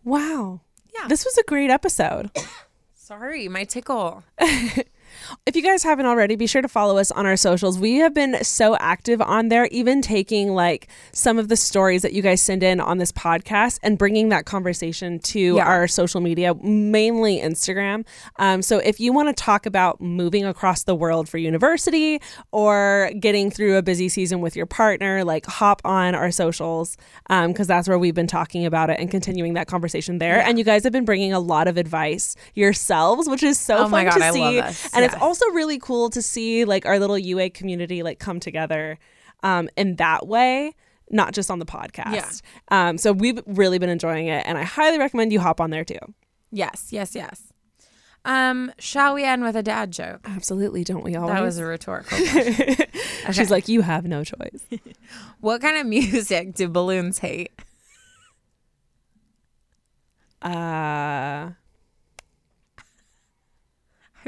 [0.05, 0.61] Wow.
[0.95, 1.09] Yeah.
[1.09, 2.31] This was a great episode.
[2.95, 4.23] Sorry, my tickle.
[5.47, 7.79] If you guys haven't already, be sure to follow us on our socials.
[7.79, 12.13] We have been so active on there, even taking like some of the stories that
[12.13, 15.65] you guys send in on this podcast and bringing that conversation to Yeah.
[15.67, 18.05] our social media, mainly Instagram.
[18.37, 22.21] Um, so if you want to talk about moving across the world for university
[22.53, 26.97] or getting through a busy season with your partner, like hop on our socials
[27.29, 30.41] because that's where we've been talking about it and continuing that conversation there.
[30.41, 33.83] And you guys have been bringing a lot of advice yourselves, which is so Oh
[33.83, 34.41] fun my God, to I see.
[34.41, 34.89] love this.
[34.93, 35.20] And it's Yeah.
[35.21, 38.99] Also really cool to see like our little UA community like come together
[39.43, 40.75] um, in that way.
[41.13, 42.43] Not just on the podcast.
[42.71, 42.89] Yeah.
[42.89, 45.85] Um, so we've really been enjoying it, and I highly recommend you hop on there
[45.85, 45.99] too.
[46.53, 47.53] Yes, yes, yes.
[48.25, 50.21] Um, shall we end with a dad joke?
[50.25, 51.35] Absolutely, don't we always?
[51.35, 52.87] That was a rhetorical question.
[53.33, 54.67] She's like, you have no choice.
[55.41, 57.51] What kind of music do balloons hate?
[60.43, 61.51] Uh,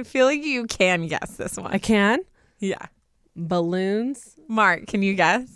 [0.03, 1.73] I feel like you can guess this one.
[1.73, 2.19] I can
[2.59, 2.87] Yeah.
[3.37, 4.35] balloons.
[4.49, 5.49] Mark, can you guess?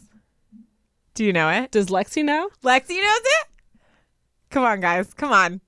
[1.15, 1.73] Do you know it?
[1.73, 2.49] Does Lexi know?
[2.63, 3.49] Lexi knows it?
[4.51, 5.13] Come on, guys.
[5.15, 5.61] Come on.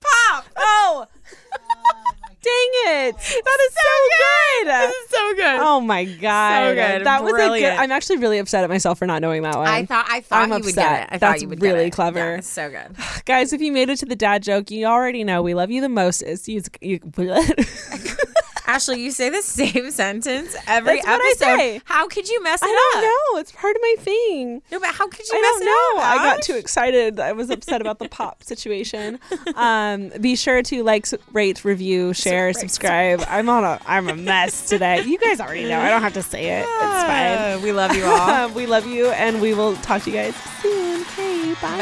[0.00, 0.44] Pop!
[0.56, 1.06] Oh,
[1.52, 2.11] dang
[2.44, 3.16] it!
[3.44, 4.68] That is so, good.
[4.68, 5.60] This is so good.
[5.60, 7.06] Oh my god, So good.
[7.06, 7.64] That was a good.
[7.64, 9.66] I'm actually really upset at myself for not knowing that one.
[9.66, 11.08] I thought I thought I'm you would get it.
[11.10, 11.92] I That's thought you would get really it.
[11.92, 12.18] clever.
[12.36, 12.96] Yeah, so good.
[13.24, 15.80] Guys, if you made it to the dad joke, you already know we love you
[15.80, 16.22] the most.
[16.22, 16.62] It's you.
[16.80, 17.00] you
[18.66, 21.56] Ashley, you say the same sentence every That's what I episode.
[21.58, 21.80] say.
[21.84, 23.10] How could you mess it I don't up?
[23.10, 23.40] know.
[23.40, 24.62] It's part of my thing.
[24.70, 26.02] No, but how could you I mess don't it know.
[26.02, 26.10] up?
[26.10, 27.18] I got too excited.
[27.20, 29.18] I was upset about the pop situation.
[29.56, 33.22] Um, be sure to like, rate, review, share, subscribe.
[33.28, 33.80] I'm on a.
[33.86, 35.02] I'm a mess today.
[35.02, 35.80] You guys already know.
[35.80, 36.62] I don't have to say it.
[36.62, 37.38] It's fine.
[37.38, 38.48] Uh, we love you all.
[38.52, 41.00] We love you, and we will talk to you guys soon.
[41.02, 41.78] Okay, bye.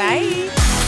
[0.49, 0.87] Bye.